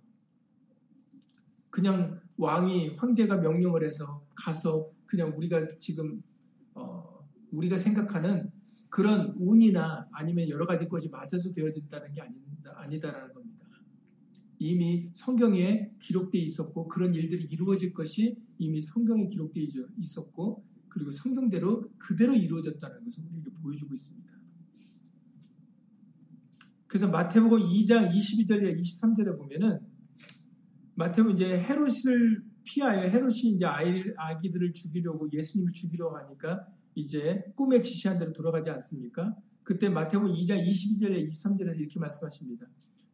그냥 1.70 2.20
왕이 2.36 2.96
황제가 2.96 3.38
명령을 3.38 3.84
해서 3.84 4.24
가서 4.34 4.90
그냥 5.06 5.32
우리가 5.36 5.60
지금 5.78 6.22
어, 6.74 7.26
우리가 7.50 7.76
생각하는 7.76 8.50
그런 8.90 9.34
운이나 9.38 10.08
아니면 10.12 10.48
여러 10.48 10.66
가지 10.66 10.88
것이 10.88 11.08
맞아서 11.08 11.52
되어진다는 11.52 12.12
게 12.12 12.20
아니다, 12.20 12.74
아니다라는 12.76 13.34
겁니다. 13.34 13.57
이미 14.58 15.08
성경에 15.12 15.90
기록되어 16.00 16.42
있었고 16.42 16.88
그런 16.88 17.14
일들이 17.14 17.44
이루어질 17.44 17.92
것이 17.92 18.36
이미 18.58 18.80
성경에 18.80 19.26
기록되어 19.26 19.64
있었고 19.98 20.64
그리고 20.88 21.10
성경대로 21.10 21.90
그대로 21.98 22.34
이루어졌다는 22.34 23.04
것을 23.04 23.24
우리에게 23.30 23.50
보여주고 23.62 23.94
있습니다. 23.94 24.28
그래서 26.86 27.08
마태복음 27.08 27.60
2장 27.60 28.10
22절에 28.10 28.76
23절에 28.78 29.36
보면은 29.36 29.80
마태복음 30.94 31.36
이제 31.36 31.60
헤롯을 31.60 32.42
피하여 32.64 33.08
헤롯이 33.08 33.54
이제 33.54 33.66
아이, 33.66 34.02
아기들을 34.16 34.72
죽이려고 34.72 35.28
예수님을 35.32 35.72
죽이려고 35.72 36.16
하니까 36.16 36.66
이제 36.94 37.44
꿈에 37.54 37.80
지시한 37.80 38.18
대로 38.18 38.32
돌아가지 38.32 38.70
않습니까? 38.70 39.36
그때 39.62 39.88
마태복음 39.88 40.32
2장 40.32 40.66
22절에 40.66 41.24
23절에서 41.24 41.78
이렇게 41.78 42.00
말씀하십니다. 42.00 42.66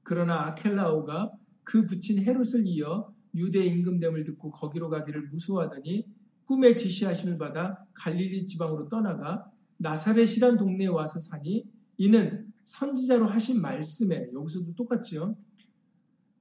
그러나 0.04 0.46
아켈라오가 0.46 1.32
그 1.64 1.86
붙인 1.86 2.22
헤롯을 2.22 2.66
이어 2.66 3.12
유대 3.34 3.64
임금됨을 3.64 4.24
듣고 4.24 4.52
거기로 4.52 4.90
가기를 4.90 5.28
무서워하더니 5.28 6.06
꿈에 6.44 6.74
지시하심을 6.74 7.38
받아 7.38 7.84
갈릴리 7.94 8.46
지방으로 8.46 8.88
떠나가 8.88 9.50
나사렛이란 9.78 10.58
동네에 10.58 10.86
와서 10.88 11.18
사니 11.18 11.64
이는 11.96 12.46
선지자로 12.64 13.26
하신 13.26 13.60
말씀에 13.60 14.30
여기서도 14.32 14.74
똑같죠. 14.74 15.36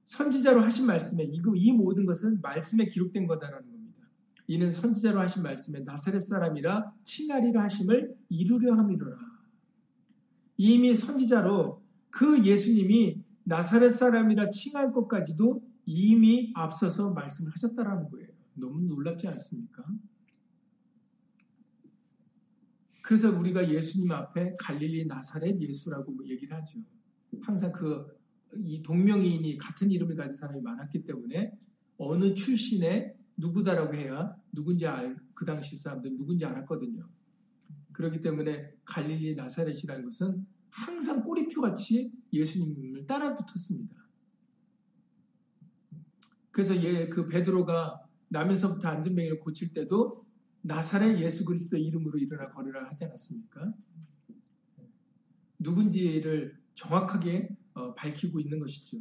선지자로 0.04 0.60
하신 0.60 0.86
말씀에 0.86 1.24
이, 1.24 1.40
이 1.56 1.72
모든 1.72 2.04
것은 2.06 2.40
말씀에 2.42 2.84
기록된 2.86 3.26
거다라는 3.26 3.70
겁니다. 3.70 4.08
이는 4.46 4.70
선지자로 4.70 5.20
하신 5.20 5.42
말씀에 5.42 5.80
나사렛 5.80 6.20
사람이라 6.20 6.92
칭하리라 7.02 7.62
하심을 7.62 8.14
이루려 8.28 8.74
함이로라. 8.74 9.16
이미 10.58 10.94
선지자로 10.94 11.82
그 12.10 12.44
예수님이 12.44 13.23
나사렛 13.44 13.92
사람이라 13.92 14.48
칭할 14.48 14.92
것까지도 14.92 15.62
이미 15.86 16.52
앞서서 16.54 17.10
말씀을 17.12 17.52
하셨다라는 17.52 18.10
거예요. 18.10 18.28
너무 18.54 18.80
놀랍지 18.80 19.28
않습니까? 19.28 19.84
그래서 23.02 23.30
우리가 23.30 23.70
예수님 23.70 24.10
앞에 24.12 24.56
갈릴리 24.58 25.06
나사렛 25.06 25.60
예수라고 25.60 26.26
얘기를 26.26 26.56
하죠. 26.56 26.80
항상 27.42 27.70
그 27.72 28.24
이 28.56 28.82
동명이인이 28.82 29.58
같은 29.58 29.90
이름을 29.90 30.16
가진 30.16 30.34
사람이 30.34 30.60
많았기 30.60 31.04
때문에 31.04 31.52
어느 31.98 32.34
출신의 32.34 33.14
누구다라고 33.36 33.94
해야 33.94 34.34
누군지 34.52 34.86
알, 34.86 35.16
그 35.34 35.44
당시 35.44 35.76
사람들 35.76 36.16
누군지 36.16 36.44
알았거든요. 36.44 37.08
그렇기 37.92 38.22
때문에 38.22 38.72
갈릴리 38.84 39.34
나사렛이라는 39.34 40.04
것은 40.04 40.46
항상 40.74 41.22
꼬리표 41.22 41.60
같이 41.60 42.12
예수님을 42.32 43.06
따라 43.06 43.36
붙었습니다. 43.36 43.94
그래서 46.50 46.74
예, 46.82 47.08
그 47.08 47.28
베드로가 47.28 48.00
나면서부터 48.28 48.88
안전뱅이를 48.88 49.38
고칠 49.38 49.72
때도 49.72 50.26
나사렛 50.62 51.20
예수 51.20 51.44
그리스도 51.44 51.76
이름으로 51.76 52.18
일어나 52.18 52.50
걸으라 52.50 52.88
하지 52.88 53.04
않았습니까? 53.04 53.72
누군지를 55.60 56.58
정확하게 56.74 57.56
어, 57.74 57.94
밝히고 57.94 58.40
있는 58.40 58.58
것이죠. 58.58 58.98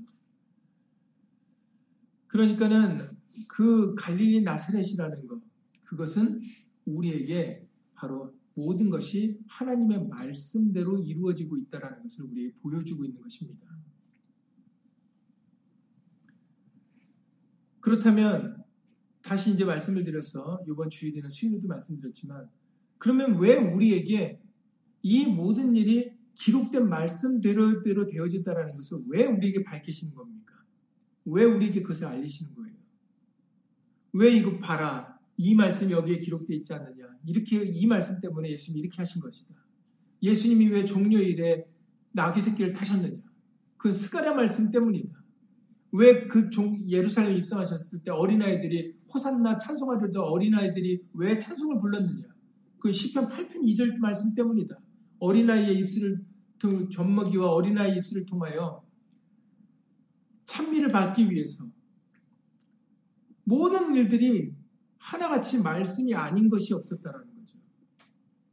그러니까는 2.28 3.18
그 3.48 3.96
갈릴리 3.96 4.42
나사렛이라는 4.42 5.28
것, 5.28 5.42
그것은 5.84 6.42
우리에게 6.86 7.68
바로 7.96 8.36
모든 8.56 8.90
것이 8.90 9.40
하나님의 9.48 10.08
말씀대로 10.08 11.00
이루어지고 11.00 11.58
있다는 11.58 12.04
것을 12.04 12.26
우리에게 12.26 12.54
보여주고 12.62 13.04
있는 13.06 13.22
것입니다. 13.22 13.68
그렇다면 17.80 18.64
다시 19.22 19.52
이제 19.52 19.66
말씀을 19.66 20.04
드려서 20.04 20.64
이번 20.68 20.90
주일이나 20.90 21.30
수요일도 21.30 21.68
말씀드렸지만 21.68 22.50
그러면 22.98 23.40
왜 23.40 23.56
우리에게 23.56 24.42
이 25.02 25.26
모든 25.26 25.76
일이 25.76 26.14
기록된 26.36 26.88
말씀대로 26.88 27.84
대로 27.84 28.06
되어진다는 28.08 28.76
것을 28.76 29.00
왜 29.08 29.26
우리에게 29.26 29.64
밝히시는 29.64 30.14
겁니까? 30.14 30.54
왜 31.26 31.44
우리에게 31.44 31.82
그것을 31.82 32.08
알리시는 32.08 32.56
거예요? 32.56 32.76
왜 34.14 34.32
이거 34.32 34.60
봐라. 34.60 35.13
이 35.38 35.56
말씀이 35.56 35.92
여기에 35.92 36.20
기록되어 36.20 36.56
있지 36.58 36.74
않느냐. 36.74 37.06
이렇게 37.26 37.64
이 37.64 37.88
말씀 37.88 38.20
때문에 38.20 38.50
예수님이 38.52 38.82
이렇게 38.82 38.98
하신 38.98 39.22
것이다. 39.22 39.56
예수님이 40.22 40.68
왜 40.68 40.86
종료일에 40.86 41.66
나귀 42.12 42.40
새끼를 42.40 42.74
타셨느냐. 42.74 43.22
그 43.78 43.92
스가랴 43.92 44.34
말씀 44.34 44.72
때문이다. 44.72 45.24
왜 45.94 46.28
그 46.28 46.50
예루살렘 46.88 47.38
입성하셨을 47.38 48.00
때 48.04 48.12
어린아이들이 48.12 48.96
호산나 49.14 49.58
찬송하려던 49.58 50.24
어린아이들이 50.24 51.04
왜 51.14 51.38
찬송을 51.38 51.80
불렀느냐? 51.80 52.24
그 52.80 52.92
시편 52.92 53.30
8편 53.30 53.62
2절 53.62 53.98
말씀 53.98 54.34
때문이다. 54.34 54.76
어린아이의 55.20 55.78
입술을 55.80 56.26
젖먹이와 56.92 57.52
어린아이 57.52 57.96
입술을 57.98 58.26
통하여 58.26 58.84
찬미를 60.46 60.90
받기 60.90 61.30
위해서 61.30 61.66
모든 63.44 63.94
일들이 63.94 64.54
하나같이 65.04 65.62
말씀이 65.62 66.16
아닌 66.16 66.50
것이 66.50 66.74
없었다라는 66.74 67.36
거죠. 67.36 67.58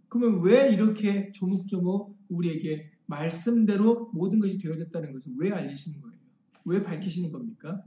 그러면 0.08 0.42
왜 0.42 0.72
이렇게 0.72 1.30
조목조목 1.30 2.18
우리에게 2.28 2.90
말씀대로 3.06 4.10
모든 4.12 4.40
것이 4.40 4.58
되어졌다는 4.58 5.12
것을 5.12 5.32
왜 5.38 5.52
알리시는 5.52 6.00
거예요? 6.00 6.18
왜 6.64 6.82
밝히시는 6.82 7.30
겁니까? 7.30 7.84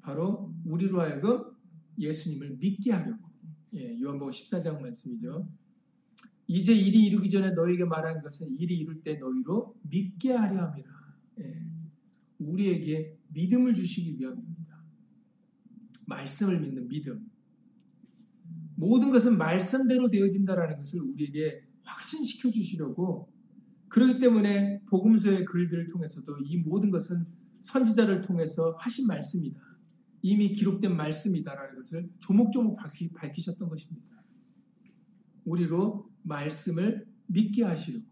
바로 0.00 0.54
우리로 0.64 1.02
하여금 1.02 1.44
예수님을 1.98 2.56
믿게 2.56 2.92
하려고. 2.92 3.28
예, 3.74 4.00
요한복음 4.00 4.32
14장 4.32 4.80
말씀이죠. 4.80 5.46
이제 6.46 6.72
일이 6.72 7.04
이루기 7.04 7.28
전에 7.28 7.50
너에게 7.50 7.84
말한 7.84 8.22
것은 8.22 8.56
일이 8.58 8.78
이룰 8.78 9.02
때 9.02 9.16
너희로 9.16 9.76
믿게 9.82 10.32
하려 10.32 10.68
함이라. 10.68 10.88
예, 11.40 11.66
우리에게 12.38 13.14
믿음을 13.34 13.74
주시기 13.74 14.18
위함입니다. 14.18 14.57
말씀을 16.08 16.60
믿는 16.60 16.88
믿음. 16.88 17.30
모든 18.76 19.10
것은 19.10 19.36
말씀대로 19.38 20.08
되어진다라는 20.08 20.76
것을 20.76 21.00
우리에게 21.00 21.62
확신시켜 21.84 22.50
주시려고 22.50 23.30
그렇기 23.88 24.18
때문에 24.18 24.80
복음서의 24.86 25.44
글들을 25.44 25.86
통해서도 25.86 26.38
이 26.44 26.58
모든 26.58 26.90
것은 26.90 27.26
선지자를 27.60 28.22
통해서 28.22 28.76
하신 28.78 29.06
말씀이다. 29.06 29.60
이미 30.22 30.50
기록된 30.50 30.96
말씀이다라는 30.96 31.76
것을 31.76 32.10
조목조목 32.20 32.76
밝히, 32.76 33.12
밝히 33.12 33.40
셨던 33.42 33.68
것입니다. 33.68 34.06
우리로 35.44 36.10
말씀을 36.22 37.06
믿게 37.26 37.64
하시려고. 37.64 38.06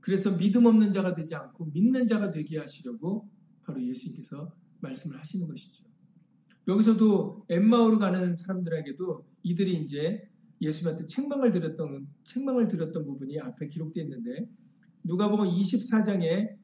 그래서 0.00 0.36
믿음 0.36 0.66
없는 0.66 0.92
자가 0.92 1.14
되지 1.14 1.34
않고 1.34 1.66
믿는 1.66 2.06
자가 2.06 2.30
되게 2.30 2.58
하시려고 2.58 3.28
바로 3.62 3.82
예수님께서 3.82 4.52
말씀을 4.80 5.18
하시는 5.18 5.46
것이죠. 5.46 5.84
여기서도 6.68 7.46
엠마오로 7.48 7.98
가는 7.98 8.34
사람들에게도 8.34 9.24
이들이 9.42 9.74
이제 9.82 10.28
예수님한테 10.60 11.04
책망을 11.04 11.52
드렸던 11.52 12.08
책망을 12.24 12.68
드렸던 12.68 13.04
부분이 13.04 13.38
앞에 13.38 13.68
기록되어 13.68 14.02
있는데 14.04 14.48
누가복음 15.04 15.46
24장에 15.46 16.56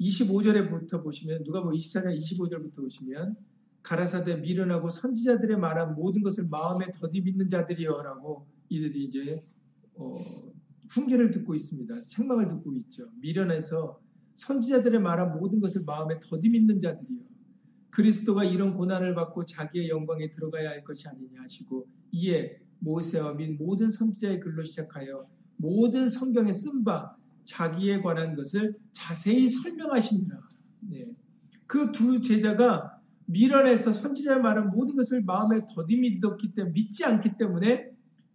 25절에부터 0.00 1.02
보시면 1.02 1.44
누가복음 1.44 1.76
24장 1.76 2.18
25절부터 2.20 2.76
보시면 2.76 3.36
가라사대 3.82 4.36
미련하고 4.36 4.90
선지자들의 4.90 5.58
말한 5.58 5.94
모든 5.94 6.22
것을 6.22 6.48
마음에 6.50 6.90
더디 6.90 7.22
믿는 7.22 7.48
자들이여라고 7.48 8.46
이들이 8.68 9.04
이제 9.04 9.44
어, 9.94 10.18
훈계를 10.90 11.30
듣고 11.30 11.54
있습니다. 11.54 12.08
책망을 12.08 12.48
듣고 12.48 12.74
있죠. 12.74 13.08
미련해서 13.20 14.00
선지자들의 14.36 15.00
말한 15.00 15.38
모든 15.38 15.60
것을 15.60 15.82
마음에 15.84 16.18
더디 16.20 16.48
믿는 16.50 16.78
자들이여. 16.80 17.20
그리스도가 17.90 18.44
이런 18.44 18.74
고난을 18.74 19.14
받고 19.14 19.44
자기의 19.46 19.88
영광에 19.88 20.30
들어가야 20.30 20.70
할 20.70 20.84
것이 20.84 21.08
아니냐 21.08 21.42
하시고 21.42 21.86
이에 22.12 22.58
모세와 22.78 23.34
및 23.34 23.56
모든 23.58 23.90
선지자의 23.90 24.40
글로 24.40 24.62
시작하여 24.62 25.26
모든 25.56 26.08
성경에 26.08 26.52
쓴 26.52 26.84
바 26.84 27.16
자기에 27.44 28.02
관한 28.02 28.34
것을 28.34 28.76
자세히 28.92 29.48
설명하시니라. 29.48 30.36
네. 30.90 31.06
그 31.66 31.92
두 31.92 32.20
제자가 32.20 33.00
미련에서 33.26 33.92
선지자의 33.92 34.40
말한 34.40 34.70
모든 34.70 34.94
것을 34.94 35.22
마음에 35.22 35.60
더디 35.74 35.96
믿었기 35.96 36.54
때문에 36.54 36.72
믿지 36.72 37.04
않기 37.04 37.36
때문에 37.38 37.90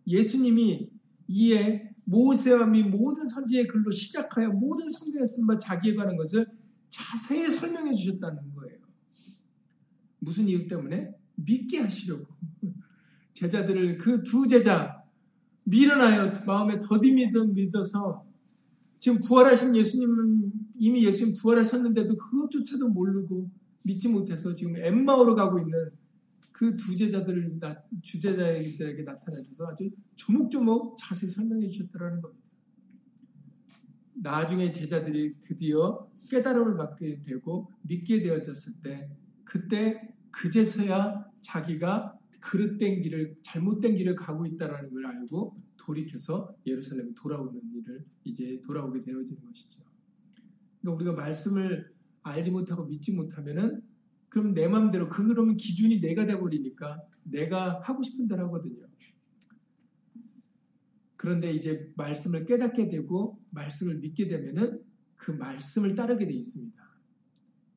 예수님이 0.07 0.89
이에 1.27 1.90
모세와 2.11 2.65
및 2.67 2.83
모든 2.89 3.25
선지의 3.25 3.67
글로 3.67 3.89
시작하여 3.89 4.49
모든 4.49 4.89
성경에 4.89 5.25
쓴 5.25 5.47
바 5.47 5.57
자기에 5.57 5.95
관한 5.95 6.17
것을 6.17 6.45
자세히 6.89 7.49
설명해 7.49 7.93
주셨다는 7.95 8.53
거예요. 8.53 8.77
무슨 10.19 10.47
이유 10.47 10.67
때문에? 10.67 11.11
믿게 11.35 11.79
하시려고. 11.79 12.25
제자들을 13.33 13.97
그 13.97 14.23
두 14.23 14.45
제자 14.47 15.01
미련하여 15.63 16.33
마음에 16.45 16.79
더디 16.79 17.13
믿어서 17.13 18.25
지금 18.99 19.19
부활하신 19.19 19.75
예수님은 19.75 20.51
이미 20.77 21.05
예수님 21.05 21.35
부활하셨는데도 21.39 22.17
그것조차도 22.17 22.89
모르고 22.89 23.49
믿지 23.85 24.09
못해서 24.09 24.53
지금 24.53 24.75
엠마오로 24.75 25.35
가고 25.35 25.59
있는 25.59 25.91
그 26.61 26.77
두 26.77 26.95
제자들을 26.95 27.57
주제자들에게 28.03 29.01
나타나셔서 29.01 29.65
아주 29.65 29.89
조목조목 30.13 30.95
자세히 30.95 31.27
설명해 31.27 31.67
주셨다는 31.67 32.21
겁니다. 32.21 32.47
나중에 34.13 34.69
제자들이 34.69 35.39
드디어 35.39 36.07
깨달음을 36.29 36.77
받게 36.77 37.23
되고 37.23 37.71
믿게 37.81 38.21
되어졌을 38.21 38.73
때 38.83 39.09
그때 39.43 40.13
그제서야 40.29 41.25
자기가 41.41 42.19
그릇된 42.39 43.01
길을 43.01 43.37
잘못된 43.41 43.95
길을 43.95 44.15
가고 44.15 44.45
있다라는 44.45 44.91
걸 44.91 45.07
알고 45.07 45.57
돌이켜서 45.77 46.55
예루살렘에 46.67 47.09
돌아오는 47.15 47.59
일을 47.73 48.05
이제 48.23 48.61
돌아오게 48.63 48.99
되어지는 48.99 49.43
것이죠. 49.45 49.81
그러니까 50.79 50.95
우리가 50.95 51.13
말씀을 51.13 51.91
알지 52.21 52.51
못하고 52.51 52.85
믿지 52.85 53.13
못하면은 53.13 53.81
그럼 54.31 54.53
내 54.53 54.65
마음대로 54.69 55.09
그 55.09 55.27
그러면 55.27 55.57
기준이 55.57 55.99
내가 55.99 56.25
돼버리니까 56.25 57.03
내가 57.23 57.81
하고 57.81 58.01
싶은 58.01 58.29
대로 58.29 58.45
하거든요. 58.45 58.87
그런데 61.17 61.51
이제 61.51 61.91
말씀을 61.97 62.45
깨닫게 62.45 62.87
되고 62.87 63.37
말씀을 63.49 63.99
믿게 63.99 64.29
되면은 64.29 64.81
그 65.17 65.31
말씀을 65.31 65.95
따르게 65.95 66.25
돼 66.27 66.33
있습니다. 66.33 66.81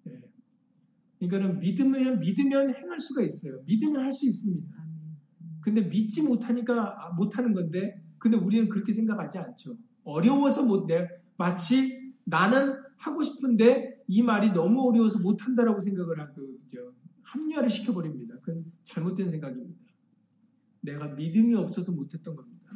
예. 0.06 0.20
그러니까는 1.18 1.58
믿으면 1.58 2.20
믿으면 2.20 2.72
행할 2.72 3.00
수가 3.00 3.22
있어요. 3.22 3.60
믿으면 3.66 4.02
할 4.02 4.12
수 4.12 4.24
있습니다. 4.24 4.84
근데 5.60 5.82
믿지 5.82 6.22
못하니까 6.22 7.04
아, 7.04 7.12
못하는 7.14 7.52
건데, 7.52 8.00
근데 8.18 8.36
우리는 8.36 8.68
그렇게 8.68 8.92
생각하지 8.92 9.38
않죠. 9.38 9.76
어려워서 10.04 10.62
못 10.62 10.86
내. 10.86 11.08
마치 11.36 12.12
나는 12.24 12.74
하고 12.96 13.24
싶은데 13.24 13.93
이 14.06 14.22
말이 14.22 14.50
너무 14.52 14.88
어려워서 14.88 15.18
못한다라고 15.18 15.80
생각을 15.80 16.20
하거든요. 16.20 16.92
합리화를 17.22 17.68
시켜버립니다. 17.68 18.38
그건 18.40 18.64
잘못된 18.84 19.30
생각입니다. 19.30 19.80
내가 20.80 21.08
믿음이 21.08 21.54
없어서 21.54 21.92
못했던 21.92 22.36
겁니다. 22.36 22.70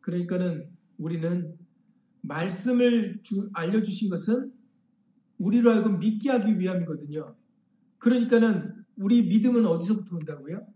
그러니까는 0.00 0.70
우리는 0.96 1.54
말씀을 2.22 3.20
주, 3.22 3.50
알려주신 3.52 4.08
것은 4.08 4.52
우리로 5.38 5.72
하여금 5.72 5.98
믿게 5.98 6.30
하기 6.30 6.58
위함이거든요. 6.58 7.36
그러니까는 7.98 8.84
우리 8.96 9.22
믿음은 9.22 9.66
어디서부터 9.66 10.16
온다고요? 10.16 10.66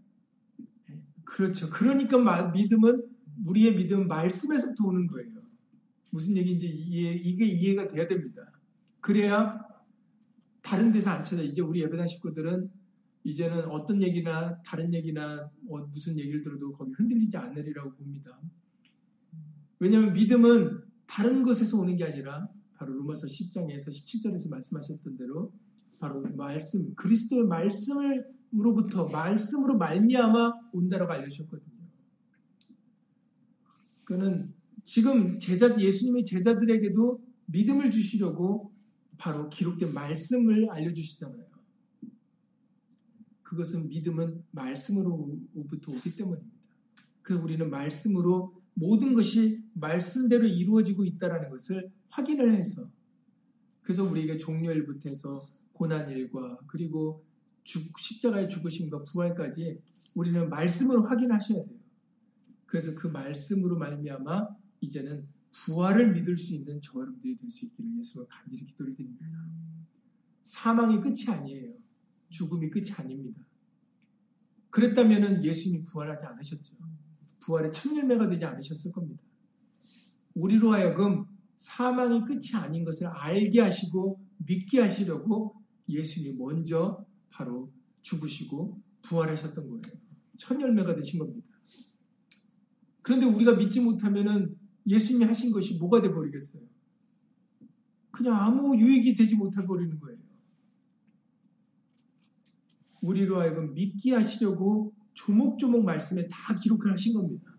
그렇죠. 1.25 1.71
그러니까 1.71 2.51
믿음은 2.51 3.03
우리의 3.47 3.75
믿음은 3.75 4.09
말씀에서부터 4.09 4.87
오는 4.87 5.07
거예요. 5.07 5.32
무슨 6.13 6.37
얘기인지 6.37 6.67
이해, 6.69 7.15
이게 7.15 7.47
이해가 7.47 7.89
돼야 7.89 8.07
됩니다. 8.07 8.53
그래야 9.01 9.59
다른 10.61 10.93
데서 10.93 11.11
안 11.11 11.23
찾아. 11.23 11.43
이제 11.43 11.63
우리 11.63 11.81
예배당 11.81 12.07
식구들은 12.07 12.71
이제는 13.25 13.67
어떤 13.71 14.03
얘기나 14.03 14.61
다른 14.63 14.93
얘기나 14.93 15.51
어, 15.69 15.79
무슨 15.91 16.19
얘기를 16.19 16.43
들어도 16.43 16.73
거기 16.73 16.93
흔들리지 16.93 17.37
않으리라고 17.37 17.95
봅니다. 17.95 18.39
왜냐하면 19.79 20.13
믿음은 20.13 20.83
다른 21.07 21.43
것에서 21.45 21.79
오는 21.79 21.97
게 21.97 22.05
아니라 22.05 22.49
바로 22.75 22.93
로마서 22.95 23.27
10장에서 23.27 23.89
17절에서 23.89 24.51
말씀하셨던 24.51 25.17
대로 25.17 25.53
바로 25.99 26.21
말씀, 26.37 26.95
그리스도의 26.95 27.47
말씀으로부터 27.47 29.07
말씀으로 29.07 29.79
말미암아 29.79 30.53
온다라고 30.73 31.13
알려주셨거든요. 31.13 31.73
그는 34.05 34.53
지금 34.85 35.39
제자 35.39 35.79
예수님의 35.79 36.25
제자들에게도 36.25 37.21
믿음을 37.47 37.91
주시려고 37.91 38.73
바로 39.19 39.49
기록된 39.49 39.93
말씀을 39.95 40.71
알려주시잖아요. 40.71 41.47
그것은 43.43 43.89
믿음은 43.89 44.43
말씀으로부터 44.51 45.93
오기 45.93 46.17
때문입니다. 46.17 46.57
그 47.21 47.35
우리는 47.35 47.69
말씀으로 47.71 48.55
모든 48.75 49.15
것이 49.15 49.63
말씀대로 49.75 50.47
이루어지고 50.47 51.05
있다는 51.05 51.51
것을 51.51 51.91
확인을 52.11 52.57
해서 52.57 52.91
그래서 53.83 54.05
우리에게 54.05 54.39
종료일부터 54.39 55.11
해서 55.11 55.43
고난일과 55.75 56.61
그리고 56.67 57.25
십자가의 57.65 58.49
죽으심과 58.49 59.05
부활까지 59.05 59.79
우리는 60.15 60.49
말씀으로 60.49 61.05
확인하셔야 61.05 61.65
돼요. 61.65 61.79
그래서 62.67 62.95
그 62.95 63.07
말씀으로 63.07 63.77
말미암아 63.77 64.62
이제는 64.83 65.27
부활을 65.53 66.13
믿을 66.13 66.37
수 66.37 66.55
있는 66.55 66.81
저 66.83 67.01
여러분들이 67.01 67.37
될 67.37 67.49
수 67.51 67.65
있기를 67.65 67.99
예수님을 67.99 68.27
간절히 68.29 68.65
기도를 68.67 68.95
드립니다. 68.95 69.27
사망이 70.43 71.01
끝이 71.01 71.25
아니에요. 71.29 71.75
죽음이 72.29 72.69
끝이 72.71 72.91
아닙니다. 72.93 73.41
그랬다면 74.71 75.45
예수님이 75.45 75.85
부활하지 75.85 76.27
않으셨죠. 76.27 76.77
부활의 77.41 77.73
첫 77.73 77.95
열매가 77.97 78.29
되지 78.29 78.45
않으셨을 78.45 78.93
겁니다. 78.93 79.23
우리로 80.35 80.73
하여금 80.73 81.27
사망이 81.57 82.25
끝이 82.25 82.55
아닌 82.55 82.85
것을 82.85 83.07
알게 83.07 83.61
하시고 83.61 84.21
믿게 84.39 84.81
하시려고 84.81 85.55
예수님이 85.89 86.37
먼저 86.37 87.05
바로 87.31 87.71
죽으시고 88.01 88.81
부활하셨던 89.03 89.69
거예요. 89.69 89.83
첫 90.39 90.61
열매가 90.61 90.97
되신 90.97 91.19
겁니다. 91.19 91.47
그런데 93.03 93.27
우리가 93.27 93.57
믿지 93.57 93.81
못하면은 93.81 94.57
예수님이 94.87 95.25
하신 95.25 95.53
것이 95.53 95.77
뭐가 95.79 96.01
돼 96.03 96.13
버리겠어요? 96.13 96.63
그냥 98.11 98.37
아무 98.37 98.79
유익이 98.79 99.15
되지 99.15 99.37
못해 99.37 99.65
버리는 99.67 99.99
거예요. 99.99 100.19
우리로 103.01 103.41
하여금 103.41 103.75
믿게 103.75 104.15
하시려고 104.15 104.95
조목조목 105.15 105.85
말씀에 105.85 106.29
다 106.29 106.55
기록을 106.55 106.93
하신 106.93 107.15
겁니다. 107.15 107.57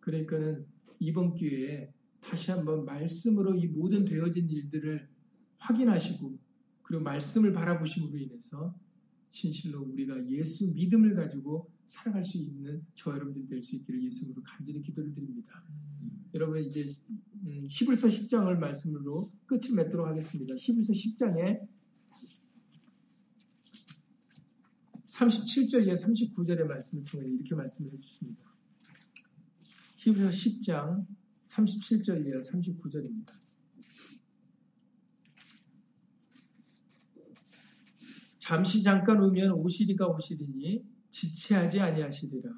그러니까는 0.00 0.66
이번 0.98 1.34
기회에 1.34 1.92
다시 2.20 2.50
한번 2.50 2.84
말씀으로 2.84 3.54
이 3.56 3.66
모든 3.66 4.04
되어진 4.04 4.48
일들을 4.48 5.08
확인하시고 5.58 6.38
그리고 6.82 7.02
말씀을 7.02 7.52
바라보심으로 7.52 8.18
인해서 8.18 8.74
진실로 9.28 9.82
우리가 9.82 10.28
예수 10.28 10.72
믿음을 10.72 11.14
가지고 11.14 11.71
살아갈 11.84 12.22
수 12.24 12.38
있는 12.38 12.84
저 12.94 13.10
여러분들이 13.12 13.46
될 13.46 13.62
수 13.62 13.76
있기를 13.76 14.02
예수님으로 14.04 14.42
간절히 14.42 14.80
기도를 14.80 15.12
드립니다. 15.12 15.64
음. 16.02 16.30
여러분 16.34 16.62
이제 16.62 16.84
음, 17.44 17.66
히브리서 17.68 18.08
10장을 18.08 18.54
말씀으로 18.56 19.30
끝을 19.46 19.74
맺도록 19.74 20.06
하겠습니다. 20.06 20.54
히브리서 20.56 20.92
10장에 20.92 21.60
37절 25.06 25.86
이하 25.86 25.94
39절의 25.94 26.64
말씀을 26.64 27.04
통해 27.04 27.28
이렇게 27.28 27.54
말씀을 27.54 27.92
해주십니다. 27.92 28.44
히브리서 29.98 30.30
10장 30.30 31.06
37절 31.46 32.26
이하 32.26 32.38
39절입니다. 32.38 33.42
잠시 38.38 38.82
잠깐 38.82 39.20
오면 39.20 39.52
오시리가 39.52 40.08
오시리니 40.08 40.91
지체하지 41.12 41.80
아니하시리라. 41.80 42.50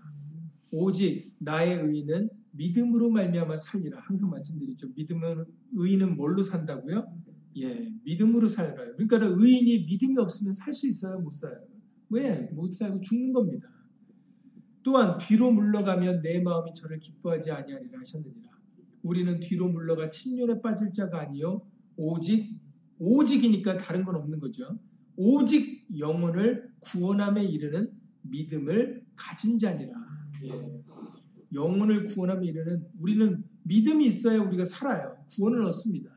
오직 0.71 1.35
나의 1.41 1.79
의는 1.81 2.31
믿음으로 2.53 3.11
말미암아 3.11 3.57
살리라. 3.57 4.01
항상 4.01 4.31
말씀드리죠. 4.31 4.89
믿음은 4.97 5.45
의는 5.75 6.17
뭘로 6.17 6.43
산다고요? 6.43 7.07
예, 7.59 7.93
믿음으로 8.05 8.49
살아요. 8.49 8.95
그러니까 8.97 9.19
의인이 9.23 9.85
믿음이 9.87 10.19
없으면 10.19 10.55
살 10.55 10.73
수 10.73 10.89
있어요, 10.89 11.19
못 11.21 11.33
살아요. 11.33 11.67
왜? 12.11 12.49
못 12.53 12.73
살고 12.73 13.01
죽는 13.01 13.33
겁니다. 13.33 13.69
또한 14.83 15.19
뒤로 15.19 15.51
물러가면 15.51 16.23
내 16.23 16.41
마음이 16.41 16.73
저를 16.75 16.99
기뻐하지 17.01 17.51
아니하리라 17.51 17.99
하셨느니라. 17.99 18.51
우리는 19.03 19.41
뒤로 19.41 19.69
물러가 19.69 20.11
침륜에 20.11 20.61
빠질 20.63 20.93
자가 20.93 21.21
아니요 21.21 21.63
오직 21.97 22.59
오직이니까 22.99 23.79
다른 23.79 24.05
건 24.05 24.17
없는 24.17 24.39
거죠. 24.41 24.79
오직 25.17 25.87
영혼을 25.99 26.71
구원함에 26.81 27.45
이르는 27.45 27.91
믿음을 28.25 29.05
가진 29.17 29.59
자니라. 29.59 29.93
예. 30.45 30.83
영혼을 31.53 32.07
구원함에 32.07 32.47
이르는 32.47 32.89
우리는 32.99 33.45
믿음이 33.63 34.07
있어야 34.07 34.43
우리가 34.43 34.65
살아요. 34.65 35.17
구원을 35.31 35.63
얻습니다. 35.65 36.11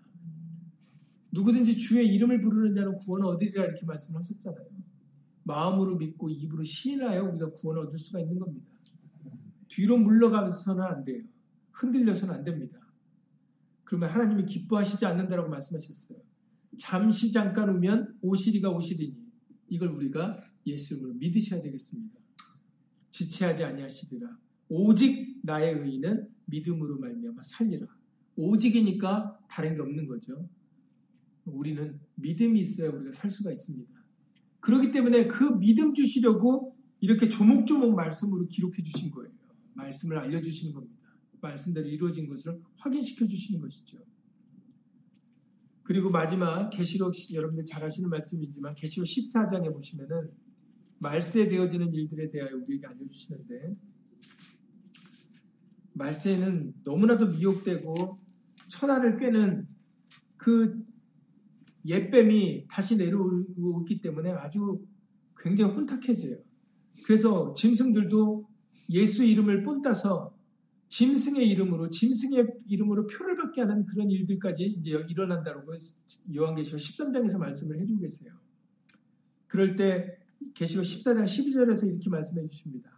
누구든지 1.31 1.77
주의 1.77 2.07
이름을 2.13 2.41
부르는 2.41 2.75
자는 2.75 2.97
구원을 2.97 3.27
얻으리라 3.27 3.65
이렇게 3.65 3.85
말씀하셨잖아요. 3.85 4.67
마음으로 5.43 5.97
믿고 5.97 6.29
입으로 6.29 6.63
시인하여 6.63 7.23
우리가 7.23 7.51
구원을 7.51 7.83
얻을 7.83 7.97
수가 7.97 8.19
있는 8.19 8.39
겁니다. 8.39 8.67
뒤로 9.67 9.97
물러가서는 9.97 10.83
안 10.83 11.03
돼요. 11.03 11.19
흔들려서는 11.71 12.33
안 12.33 12.43
됩니다. 12.43 12.79
그러면 13.83 14.09
하나님이 14.09 14.45
기뻐하시지 14.45 15.05
않는다라고 15.05 15.49
말씀하셨어요. 15.49 16.19
잠시 16.77 17.31
잠깐 17.31 17.69
오면 17.69 18.17
오시리가 18.21 18.69
오시리니 18.69 19.15
이걸 19.69 19.89
우리가 19.89 20.43
예수 20.67 20.95
이름으로 20.95 21.15
믿으셔야 21.15 21.61
되겠습니다. 21.61 22.19
지체하지 23.11 23.63
아니하시리라. 23.63 24.37
오직 24.69 25.39
나의 25.43 25.79
의인은 25.79 26.27
믿음으로 26.45 26.99
말미암아 26.99 27.41
살리라. 27.41 27.87
오직이니까 28.35 29.39
다른 29.49 29.75
게 29.75 29.81
없는 29.81 30.07
거죠. 30.07 30.47
우리는 31.45 31.99
믿음이 32.15 32.59
있어야 32.59 32.89
우리가 32.89 33.11
살 33.11 33.31
수가 33.31 33.51
있습니다. 33.51 33.91
그렇기 34.59 34.91
때문에 34.91 35.27
그 35.27 35.57
믿음 35.59 35.93
주시려고 35.93 36.75
이렇게 36.99 37.29
조목조목 37.29 37.95
말씀으로 37.95 38.47
기록해 38.47 38.83
주신 38.83 39.11
거예요. 39.11 39.31
말씀을 39.73 40.17
알려주시는 40.17 40.73
겁니다. 40.73 40.97
말씀대로 41.39 41.87
이루어진 41.87 42.27
것을 42.27 42.61
확인시켜 42.75 43.27
주시는 43.27 43.61
것이죠. 43.61 43.97
그리고 45.83 46.09
마지막 46.09 46.69
계시록 46.69 47.13
여러분들 47.33 47.63
잘 47.63 47.83
아시는 47.83 48.09
말씀이지만 48.09 48.75
계시록 48.75 49.05
14장에 49.05 49.71
보시면은 49.71 50.29
말세에 50.99 51.47
되어지는 51.47 51.93
일들에 51.93 52.29
대하여 52.29 52.55
우리에게 52.57 52.87
알려주시는데 52.87 53.75
말세에는 55.93 56.73
너무나도 56.83 57.27
미혹되고 57.29 58.17
천하를 58.67 59.17
꿰는 59.17 59.67
그 60.37 60.85
옛뱀이 61.85 62.67
다시 62.69 62.97
내려오기 62.97 64.01
때문에 64.01 64.31
아주 64.31 64.85
굉장히 65.37 65.73
혼탁해져요. 65.73 66.37
그래서 67.05 67.53
짐승들도 67.53 68.47
예수 68.91 69.23
이름을 69.23 69.63
본따서 69.63 70.35
짐승의 70.89 71.47
이름으로 71.49 71.89
짐승의 71.89 72.47
이름으로 72.67 73.07
표를 73.07 73.35
받게 73.35 73.61
하는 73.61 73.85
그런 73.85 74.09
일들까지 74.09 74.63
이제 74.63 74.91
일어난다고 75.09 75.73
요한계시록 76.33 76.79
13장에서 76.79 77.37
말씀을 77.37 77.79
해주고 77.81 78.01
계세요. 78.01 78.33
그럴 79.47 79.75
때 79.75 80.16
계시록 80.53 80.85
14장 80.85 81.23
12절에서 81.23 81.87
이렇게 81.87 82.09
말씀해 82.09 82.47
주십니다. 82.47 82.91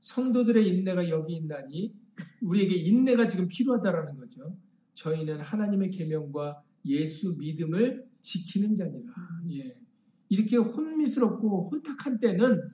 성도들의 0.00 0.68
인내가 0.68 1.08
여기 1.08 1.34
있나니 1.34 1.94
우리에게 2.42 2.76
인내가 2.76 3.28
지금 3.28 3.48
필요하다라는 3.48 4.16
거죠. 4.16 4.56
저희는 4.94 5.40
하나님의 5.40 5.90
계명과 5.90 6.62
예수 6.86 7.36
믿음을 7.36 8.06
지키는 8.20 8.74
자니라. 8.74 9.12
예. 9.50 9.78
이렇게 10.28 10.56
혼미스럽고 10.56 11.70
혼탁한 11.70 12.20
때는 12.20 12.68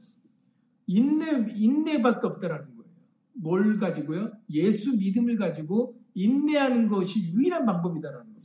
인내 0.87 1.53
인내밖에 1.55 2.27
없다라는 2.27 2.77
거예요. 2.77 2.93
뭘 3.35 3.79
가지고요? 3.79 4.33
예수 4.51 4.97
믿음을 4.97 5.37
가지고 5.37 5.99
인내하는 6.15 6.89
것이 6.89 7.31
유일한 7.31 7.65
방법이다라는 7.65 8.27
겁니다. 8.27 8.43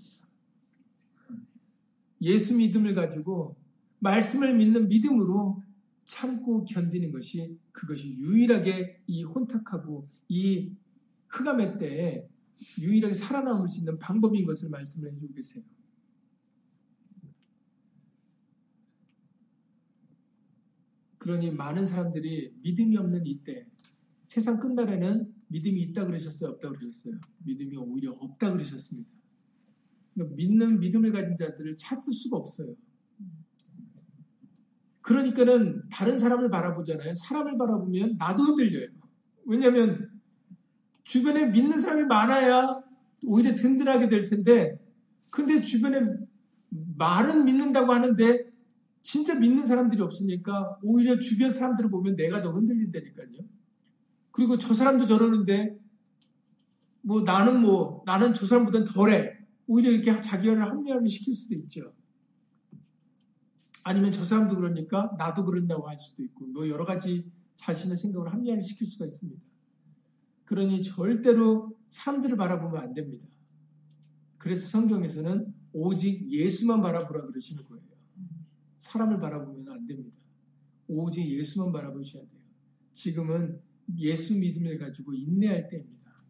예수 2.21 2.55
믿음을 2.55 2.95
가지고 2.95 3.56
말씀을 3.99 4.55
믿는 4.55 4.87
믿음으로 4.87 5.63
참고 6.05 6.63
견디는 6.63 7.11
것이 7.11 7.57
그것이 7.71 8.09
유일하게 8.17 9.03
이 9.07 9.23
혼탁하고 9.23 10.07
이 10.29 10.71
흑암의 11.27 11.77
때에 11.79 12.27
유일하게 12.79 13.13
살아남을 13.13 13.67
수 13.67 13.79
있는 13.79 13.99
방법인 13.99 14.45
것을 14.45 14.69
말씀을 14.69 15.11
해주고 15.13 15.33
계세요. 15.33 15.63
그러니 21.17 21.51
많은 21.51 21.85
사람들이 21.85 22.53
믿음이 22.61 22.95
없는 22.97 23.25
이때 23.25 23.67
세상 24.25 24.59
끝날에는 24.59 25.33
믿음이 25.49 25.81
있다 25.81 26.05
그러셨어요? 26.05 26.51
없다 26.51 26.69
그러셨어요? 26.69 27.19
믿음이 27.43 27.75
오히려 27.75 28.11
없다 28.11 28.53
그러셨습니다. 28.53 29.09
그러니까 30.13 30.35
믿는 30.35 30.79
믿음을 30.79 31.11
가진 31.11 31.35
자들을 31.35 31.75
찾을 31.75 32.13
수가 32.13 32.37
없어요. 32.37 32.75
그러니까는 35.07 35.83
다른 35.89 36.17
사람을 36.17 36.49
바라보잖아요. 36.49 37.13
사람을 37.13 37.57
바라보면 37.57 38.17
나도 38.17 38.43
흔들려요. 38.43 38.89
왜냐하면 39.45 40.09
주변에 41.03 41.45
믿는 41.45 41.79
사람이 41.79 42.03
많아야 42.03 42.81
오히려 43.23 43.55
든든하게 43.55 44.09
될 44.09 44.25
텐데, 44.25 44.77
근데 45.31 45.61
주변에 45.61 46.01
말은 46.97 47.45
믿는다고 47.45 47.93
하는데 47.93 48.51
진짜 49.01 49.33
믿는 49.33 49.65
사람들이 49.65 50.01
없으니까 50.01 50.77
오히려 50.83 51.17
주변 51.19 51.51
사람들을 51.51 51.89
보면 51.89 52.17
내가 52.17 52.41
더 52.41 52.51
흔들린다니까요. 52.51 53.47
그리고 54.31 54.57
저 54.57 54.73
사람도 54.73 55.05
저러는데 55.05 55.79
뭐 57.01 57.21
나는 57.21 57.61
뭐 57.61 58.03
나는 58.05 58.33
저 58.33 58.45
사람보다는 58.45 58.85
덜해. 58.85 59.37
오히려 59.67 59.89
이렇게 59.91 60.19
자기를 60.19 60.61
합리화를 60.61 61.07
시킬 61.07 61.33
수도 61.33 61.55
있죠. 61.55 61.93
아니면 63.87 64.11
저 64.11 64.21
사람도 64.21 64.57
그러니까 64.57 65.15
나도 65.17 65.45
그런다고 65.45 65.87
할 65.87 65.97
수도 65.97 66.21
있고 66.21 66.45
뭐 66.47 66.67
여러 66.67 66.83
가지 66.83 67.31
자신의 67.55 67.95
생각을 67.95 68.33
합리화를 68.33 68.61
시킬 68.61 68.85
수가 68.85 69.05
있습니다. 69.05 69.41
그러니 70.43 70.81
절대로 70.81 71.73
사람들을 71.87 72.35
바라보면 72.35 72.81
안 72.81 72.93
됩니다. 72.93 73.25
그래서 74.37 74.67
성경에서는 74.67 75.53
오직 75.71 76.29
예수만 76.29 76.81
바라보라 76.81 77.27
그러시는 77.27 77.63
거예요. 77.63 77.81
사람을 78.77 79.21
바라보면 79.21 79.69
안 79.69 79.87
됩니다. 79.87 80.17
오직 80.89 81.25
예수만 81.25 81.71
바라보셔야 81.71 82.23
돼요. 82.23 82.41
지금은 82.91 83.61
예수 83.99 84.37
믿음을 84.37 84.79
가지고 84.79 85.13
인내할 85.13 85.69
때입니다. 85.69 86.25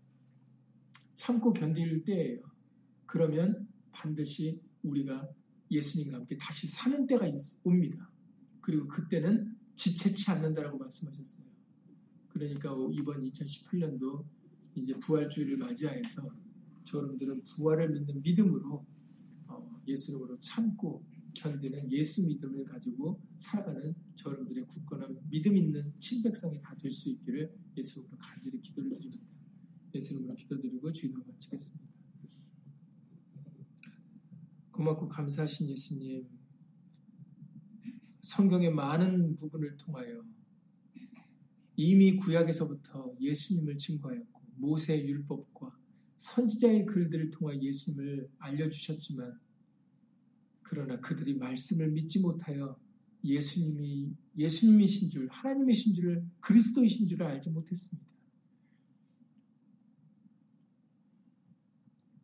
참고 1.15 1.53
견딜 1.53 2.03
때예요. 2.03 2.41
그러면 3.07 3.67
반드시 3.91 4.61
우리가 4.83 5.27
예수님과 5.69 6.17
함께 6.17 6.37
다시 6.37 6.67
사는 6.67 7.05
때가 7.07 7.25
옵니다. 7.63 8.09
그리고 8.61 8.87
그때는 8.87 9.55
지체치 9.75 10.31
않는다라고 10.31 10.77
말씀하셨어요. 10.77 11.45
그러니까 12.29 12.75
이번 12.91 13.23
2018년도 13.23 14.25
이제 14.75 14.93
부활주의를 14.99 15.57
맞이하여서 15.57 16.29
여러분들은 16.93 17.43
부활을 17.43 17.89
믿는 17.89 18.21
믿음으로 18.21 18.85
어, 19.47 19.81
예수님으로 19.87 20.39
참고 20.39 21.03
견디는 21.35 21.91
예수 21.91 22.25
믿음을 22.25 22.65
가지고 22.65 23.21
살아가는 23.37 23.93
저여러분들의 24.15 24.67
굳건한 24.67 25.19
믿음 25.29 25.55
있는 25.55 25.93
친백성이 25.99 26.59
다 26.61 26.75
될 26.75 26.91
수 26.91 27.09
있기를 27.09 27.53
예수님으로 27.75 28.17
간절히 28.17 28.59
기도를 28.61 28.93
드립니다. 28.93 29.23
예수님으로 29.93 30.35
기도드리고 30.35 30.91
주의도 30.91 31.21
마치겠습니다. 31.25 31.96
고맙고 34.77 35.07
감사하신 35.07 35.69
예수님, 35.69 36.27
성경의 38.21 38.71
많은 38.71 39.35
부분을 39.35 39.75
통하여 39.77 40.23
이미 41.75 42.15
구약에서부터 42.15 43.15
예수님을 43.19 43.79
증거하였고 43.79 44.41
모세의 44.57 45.07
율법과 45.07 45.75
선지자의 46.17 46.85
글들을 46.85 47.31
통해 47.31 47.59
예수님을 47.59 48.29
알려주셨지만 48.37 49.39
그러나 50.61 50.99
그들이 50.99 51.35
말씀을 51.35 51.89
믿지 51.91 52.19
못하여 52.19 52.79
예수님이 53.23 54.15
예수님이신 54.37 55.09
줄 55.09 55.27
하나님이신 55.29 55.95
줄을 55.95 56.23
그리스도이신 56.39 57.07
줄을 57.07 57.25
알지 57.25 57.49
못했습니다. 57.49 58.07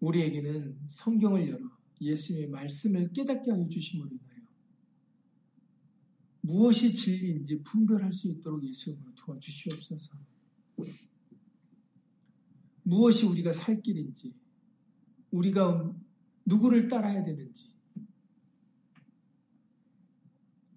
우리에게는 0.02 0.78
성경을 0.86 1.50
열어 1.50 1.83
예수님의 2.04 2.50
말씀을 2.50 3.12
깨닫게 3.14 3.52
하여 3.52 3.68
주심으로 3.68 4.10
인하여 4.12 4.44
무엇이 6.42 6.94
진리인지 6.94 7.64
분별할 7.64 8.12
수 8.12 8.28
있도록 8.28 8.64
예수님으로 8.64 9.14
도와주시옵소서. 9.16 10.18
무엇이 12.84 13.26
우리가 13.26 13.54
살 13.54 13.82
길인지, 13.82 14.34
우리가 15.32 15.96
누구를 16.46 16.90
따라야 16.90 17.24
되는지, 17.24 17.74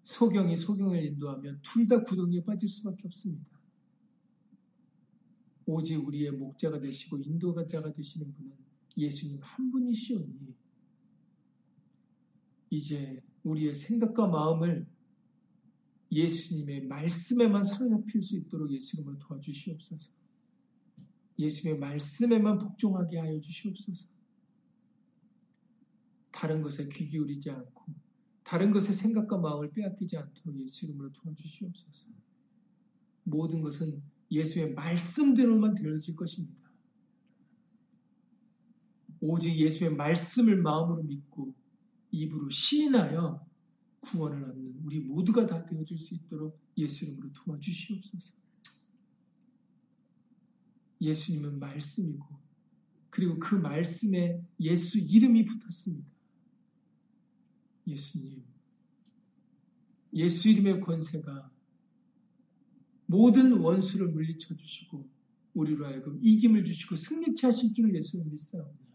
소경이 0.03 0.55
소경을 0.55 1.05
인도하면 1.05 1.61
둘 1.63 1.89
다 1.89 2.03
구덩이에 2.05 2.45
빠질 2.45 2.69
수밖에 2.69 3.03
없습니다. 3.07 3.61
오직 5.67 5.97
우리의 5.97 6.31
목자가 6.31 6.79
되시고 6.79 7.19
인도자가 7.19 7.93
되시는 7.93 8.33
분은 8.33 8.53
예수님 8.97 9.41
한 9.43 9.71
분이시오니 9.73 10.55
이제 12.71 13.23
우리의 13.45 13.75
생각과 13.75 14.27
마음을 14.27 14.87
예수님의 16.11 16.87
말씀에만 16.87 17.65
사로잡힐 17.65 18.23
수 18.23 18.37
있도록 18.37 18.71
예수님을 18.71 19.19
도와주시옵소서. 19.19 20.13
예수의 21.39 21.79
말씀에만 21.79 22.59
복종하게 22.59 23.19
하여 23.19 23.39
주시옵소서. 23.39 24.09
다른 26.31 26.63
것에 26.63 26.89
귀 26.89 27.07
기울이지 27.07 27.51
않고 27.51 27.95
다른 28.43 28.71
것의 28.71 28.93
생각과 28.93 29.39
마음을 29.39 29.71
빼앗기지 29.73 30.17
않도록 30.17 30.61
예수 30.61 30.85
이름으로 30.85 31.11
도와주시옵소서. 31.13 32.09
모든 33.25 33.61
것은 33.61 34.03
예수의 34.31 34.75
말씀대로만 34.75 35.75
되어질 35.75 36.15
것입니다. 36.15 36.71
오직 39.21 39.57
예수의 39.57 39.95
말씀을 39.95 40.63
마음으로 40.63 41.03
믿고 41.03 41.55
입으로 42.17 42.49
시인하여 42.51 43.47
구원을 44.01 44.45
얻는 44.45 44.81
우리 44.85 45.01
모두가 45.01 45.47
다 45.47 45.65
되어줄 45.65 45.99
수 45.99 46.15
있도록 46.15 46.59
예수 46.79 47.05
이름으로 47.05 47.33
도와주시옵소서. 47.33 48.35
예수님은 51.01 51.59
말씀이고 51.59 52.25
그리고 53.11 53.39
그 53.39 53.55
말씀에 53.55 54.43
예수 54.61 54.99
이름이 54.99 55.45
붙었습니다. 55.47 56.09
예수님, 57.87 58.45
예수 60.15 60.49
이름의 60.49 60.81
권세가 60.81 61.51
모든 63.07 63.53
원수를 63.53 64.09
물리쳐 64.09 64.57
주시고 64.57 65.09
우리로 65.55 65.87
하여금 65.87 66.19
이김을 66.23 66.65
주시고 66.65 66.97
승리케 66.97 67.47
하실 67.47 67.73
줄을 67.73 67.95
예수님 67.95 68.29
믿사옵니다. 68.29 68.86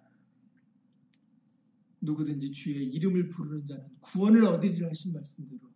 누구든지 2.01 2.51
주의 2.51 2.87
이름을 2.87 3.29
부르는 3.29 3.65
자는 3.65 3.87
구원을 4.01 4.45
얻으리라 4.45 4.89
하신 4.89 5.13
말씀대로 5.13 5.71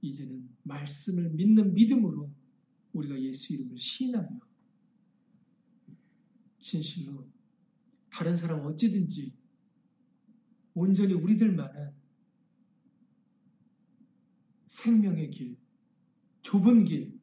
이제는 0.00 0.48
말씀을 0.62 1.30
믿는 1.30 1.74
믿음으로 1.74 2.30
우리가 2.92 3.20
예수 3.20 3.52
이름을 3.52 3.76
신하여 3.76 4.40
진실로 6.58 7.28
다른 8.10 8.36
사람 8.36 8.60
어찌든지 8.64 9.34
온전히 10.74 11.14
우리들만은 11.14 11.92
생명의 14.66 15.30
길, 15.30 15.56
좁은 16.42 16.84
길, 16.84 17.18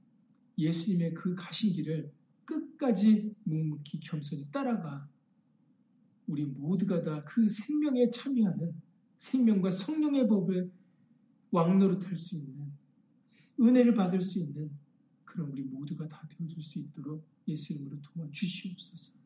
예수님의 0.57 1.13
그 1.13 1.35
가신 1.35 1.73
길을 1.73 2.13
끝까지 2.45 3.35
묵묵히 3.43 3.99
겸손히 3.99 4.49
따라가 4.51 5.10
우리 6.31 6.45
모두가 6.45 7.03
다 7.03 7.23
그 7.25 7.47
생명에 7.47 8.09
참여하는 8.09 8.73
생명과 9.17 9.69
성령의 9.69 10.27
법을 10.27 10.71
왕노릇할 11.51 12.15
수 12.15 12.37
있는 12.37 12.71
은혜를 13.59 13.93
받을 13.93 14.21
수 14.21 14.39
있는 14.39 14.71
그런 15.25 15.51
우리 15.51 15.61
모두가 15.63 16.07
다 16.07 16.27
되어줄 16.29 16.61
수 16.61 16.79
있도록 16.79 17.23
예수 17.47 17.73
이름으로 17.73 18.01
도와주시옵소서. 18.01 19.19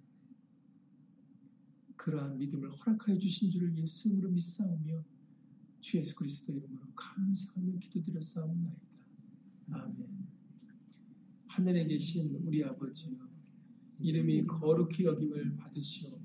그러한 1.96 2.38
믿음을 2.40 2.70
허락하여 2.70 3.18
주신 3.18 3.50
줄을 3.50 3.78
예수 3.78 4.10
이름으로 4.10 4.32
믿사오며 4.32 5.04
주 5.80 5.98
예수 5.98 6.16
그리스도 6.16 6.54
이름으로 6.54 6.82
감사하며 6.96 7.78
기도드렸사옵나이다. 7.80 8.82
아멘. 9.72 10.28
하늘에 11.48 11.86
계신 11.88 12.36
우리 12.44 12.64
아버지여 12.64 13.16
이름이 14.00 14.46
거룩히 14.48 15.06
여김을 15.06 15.56
받으시오며 15.56 16.25